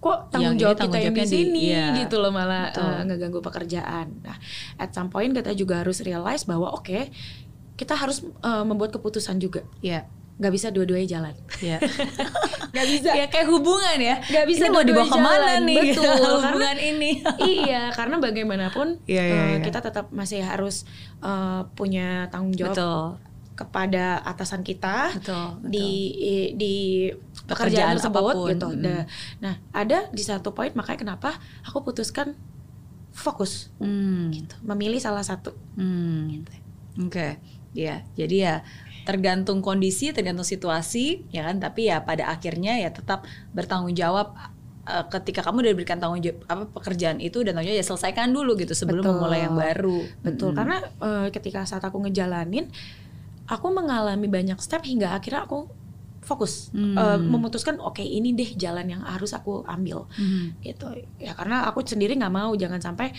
[0.00, 1.86] kok tanggung Yang ini jawab tanggung kita yang di sini iya.
[2.00, 2.88] gitu loh malah Betul.
[2.88, 4.06] eh, ngeganggu pekerjaan.
[4.24, 4.36] Nah,
[4.80, 7.12] at some point kita juga harus realize bahwa oke
[7.76, 10.08] kita harus eh, membuat keputusan juga Iya.
[10.40, 11.34] nggak bisa dua-duanya jalan.
[11.60, 11.78] Iya.
[12.70, 13.10] Nggak bisa.
[13.18, 14.16] ya kayak hubungan ya.
[14.22, 15.60] Nggak bisa Ini mau dibawa ke mana jalan.
[15.66, 15.78] nih?
[15.90, 17.10] Betul, hubungan ini.
[17.66, 19.58] iya, karena bagaimanapun iya, eh, iya.
[19.58, 20.86] kita tetap masih harus
[21.18, 23.02] eh, punya tanggung jawab Betul.
[23.58, 25.60] kepada atasan kita Betul.
[25.60, 25.68] betul.
[25.68, 25.90] di
[26.54, 26.76] di
[27.50, 28.48] Pekerjaan pekerjaan tersebut apa pun.
[28.48, 28.68] gitu.
[28.70, 28.80] Mm.
[28.80, 29.06] Da-
[29.40, 32.38] Nah, ada di satu poin makanya kenapa aku putuskan
[33.10, 34.30] fokus Hmm.
[34.30, 35.50] gitu, memilih salah satu.
[35.74, 36.46] Hmm.
[37.00, 37.42] Oke,
[37.72, 38.06] ya.
[38.14, 38.62] Jadi ya
[39.02, 41.58] tergantung kondisi, tergantung situasi, ya kan.
[41.58, 44.30] Tapi ya pada akhirnya ya tetap bertanggung jawab
[44.82, 48.30] eh, ketika kamu udah diberikan tanggung jawab apa pekerjaan itu dan tanggung jawab ya selesaikan
[48.30, 49.12] dulu gitu sebelum Betul.
[49.16, 49.98] memulai yang baru.
[50.20, 50.56] Betul, Mm-mm.
[50.56, 52.70] karena eh, ketika saat aku ngejalanin,
[53.44, 55.66] aku mengalami banyak step hingga akhirnya aku
[56.30, 56.94] fokus Hmm.
[56.94, 60.54] Eh, memutuskan oke ini deh jalan yang harus aku ambil Hmm.
[60.62, 60.86] gitu
[61.18, 63.10] ya karena aku sendiri nggak mau jangan sampai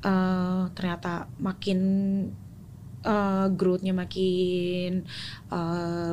[0.00, 1.78] eh, ternyata makin
[3.02, 5.02] eh, growth-nya makin
[5.50, 6.12] eh,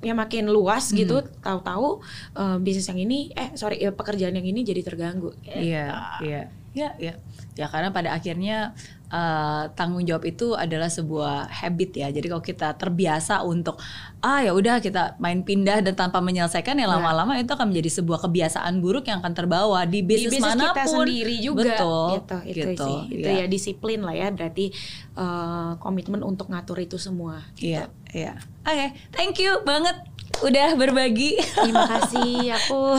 [0.00, 0.98] ya makin luas Hmm.
[0.98, 2.00] gitu tahu-tahu
[2.34, 6.88] eh, bisnis yang ini eh sorry ya, pekerjaan yang ini jadi terganggu Iya, iya, iya,
[6.98, 7.14] iya.
[7.54, 8.74] Ya karena pada akhirnya
[9.14, 12.08] eh, tanggung jawab itu adalah sebuah habit ya.
[12.10, 13.78] Jadi kalau kita terbiasa untuk
[14.18, 16.90] ah ya udah kita main pindah dan tanpa menyelesaikan ya Ya.
[16.90, 20.64] lama-lama itu akan menjadi sebuah kebiasaan buruk yang akan terbawa di di bisnis, bisnis mana
[20.64, 20.68] pun.
[20.72, 23.40] kita sendiri juga Betul, gitu itu gitu, sih itu iya.
[23.40, 24.72] ya disiplin lah ya berarti
[25.14, 28.34] eh, komitmen untuk ngatur itu semua Iya, iya.
[28.62, 29.92] Oke, thank you banget
[30.36, 31.36] udah berbagi.
[31.36, 32.96] terima kasih aku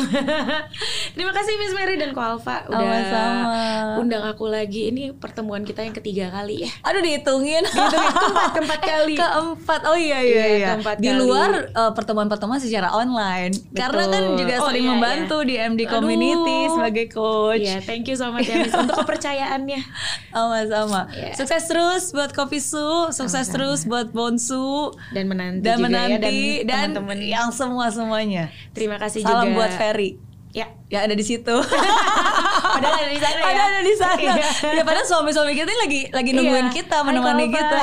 [1.14, 3.56] terima kasih Miss Mary dan Ko Alfa udah Sama-sama.
[3.98, 7.64] undang aku lagi ini pertemuan kita yang ketiga kali ya Aduh dihitungin.
[7.64, 9.82] keempat keempat kali Keempat.
[9.86, 10.68] Oh iya iya Iya, iya.
[10.72, 11.20] keempat Di kali.
[11.20, 13.56] luar eh, pertemuan-pertemuan secara online.
[13.72, 15.92] Karena kan juga Oh, sering iya, membantu di MD Aduh.
[15.96, 17.62] Community sebagai coach.
[17.62, 19.82] Iya, thank you so much ya untuk kepercayaannya.
[20.30, 21.02] Sama-sama.
[21.10, 21.32] Iya.
[21.34, 22.76] Sukses terus buat Kopi Su,
[23.10, 23.16] sukses
[23.48, 23.54] Sama-sama.
[23.54, 27.18] terus buat Bonsu Dan menanti dan juga ya menanti dan, dan teman-teman.
[27.24, 28.52] yang semua semuanya.
[28.72, 29.56] Terima kasih Salam juga.
[29.58, 30.20] buat Ferry.
[30.52, 31.52] Ya, Ya ada di situ.
[32.76, 33.44] padahal ada di sana ya.
[33.44, 34.16] Padahal ada di sana.
[34.18, 34.36] Iya.
[34.72, 36.76] ya padahal suami-suami kita ini lagi lagi nungguin Iya.
[36.76, 37.58] kita Hai, menemani Kalpa.
[37.58, 37.78] kita.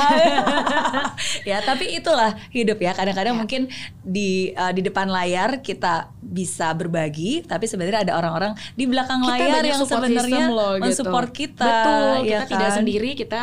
[1.51, 2.93] ya tapi itulah hidup ya.
[2.93, 3.39] Kadang-kadang Ya.
[3.39, 3.63] mungkin
[4.03, 9.33] di uh, di depan layar kita bisa berbagi, tapi sebenarnya ada orang-orang di belakang Kita
[9.33, 10.69] layar yang sebenarnya gitu.
[10.81, 11.65] mensupport kita.
[11.65, 12.77] Betul, ya kita tidak kan?
[12.77, 13.43] sendiri, kita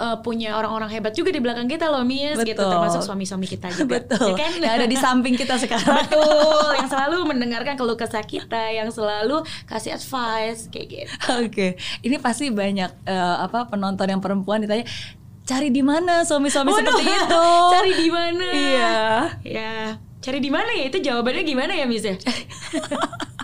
[0.00, 2.72] uh, punya orang-orang hebat juga di belakang kita loh Miss gitu Betul.
[2.72, 4.00] termasuk suami-suami kita juga.
[4.00, 4.32] Betul.
[4.32, 4.52] Ya kan?
[4.60, 6.04] Yang ada di samping kita sekarang.
[6.06, 11.12] Betul, yang selalu mendengarkan keluh kesah kita, yang selalu kasih advice kayak gitu.
[11.42, 11.68] Oke,
[12.04, 14.84] ini pasti banyak eh, apa penonton yang perempuan ditanya
[15.46, 17.46] cari di mana suami-suami Waduh, seperti itu?
[17.72, 18.46] Cari di mana?
[18.50, 18.94] Iya.
[19.46, 19.74] Ya,
[20.20, 20.84] cari di mana ya?
[20.90, 22.18] Itu jawabannya gimana ya, Miss ya?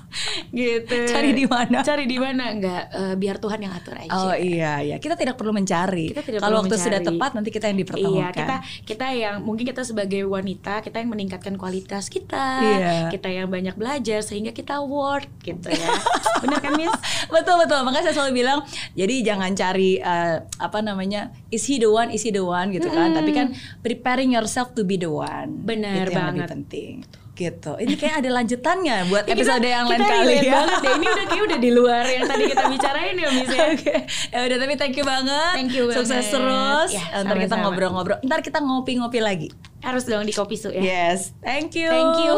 [0.50, 0.96] gitu.
[1.06, 1.78] Cari di mana?
[1.80, 2.44] Cari di mana?
[2.48, 4.10] Enggak, eh, biar Tuhan yang atur aja.
[4.10, 6.10] Oh iya iya, kita tidak perlu mencari.
[6.10, 7.08] Kita tidak Kalau waktu sudah mencari.
[7.14, 8.32] tepat nanti kita yang Iya, dipertemukan.
[8.32, 12.46] kita kita yang mungkin kita sebagai wanita, kita yang meningkatkan kualitas kita.
[12.60, 12.94] Iya.
[13.08, 15.88] Kita yang banyak belajar sehingga kita worth gitu ya.
[16.40, 16.94] Benar kan, Miss?
[17.34, 18.58] betul betul makanya saya selalu bilang
[18.92, 22.86] jadi jangan cari eh, apa namanya is he the one is he the one gitu
[22.86, 23.50] kan tapi kan
[23.80, 26.48] preparing yourself to be the one Benar itu yang lebih banget.
[26.50, 26.92] penting
[27.32, 27.72] gitu.
[27.80, 30.52] Ini kayak ada lanjutannya buat episode kita, yang lain kali ya.
[30.52, 30.92] Banget deh.
[30.92, 33.48] Ini udah kayak udah di luar yang tadi kita bicarain ya Miss.
[33.48, 33.64] Ya.
[33.72, 33.94] Oke.
[34.06, 35.52] Ya udah tapi thank you banget.
[35.56, 35.98] Thank you banget.
[36.04, 36.90] Sukses terus.
[36.92, 38.18] Ya, eh, Ntar kita ngobrol-ngobrol.
[38.20, 39.48] Ntar kita ngopi-ngopi lagi.
[39.80, 40.80] Harus dong di kopi su ya.
[40.80, 41.32] Yes.
[41.40, 41.88] Thank you.
[41.90, 42.36] Thank you.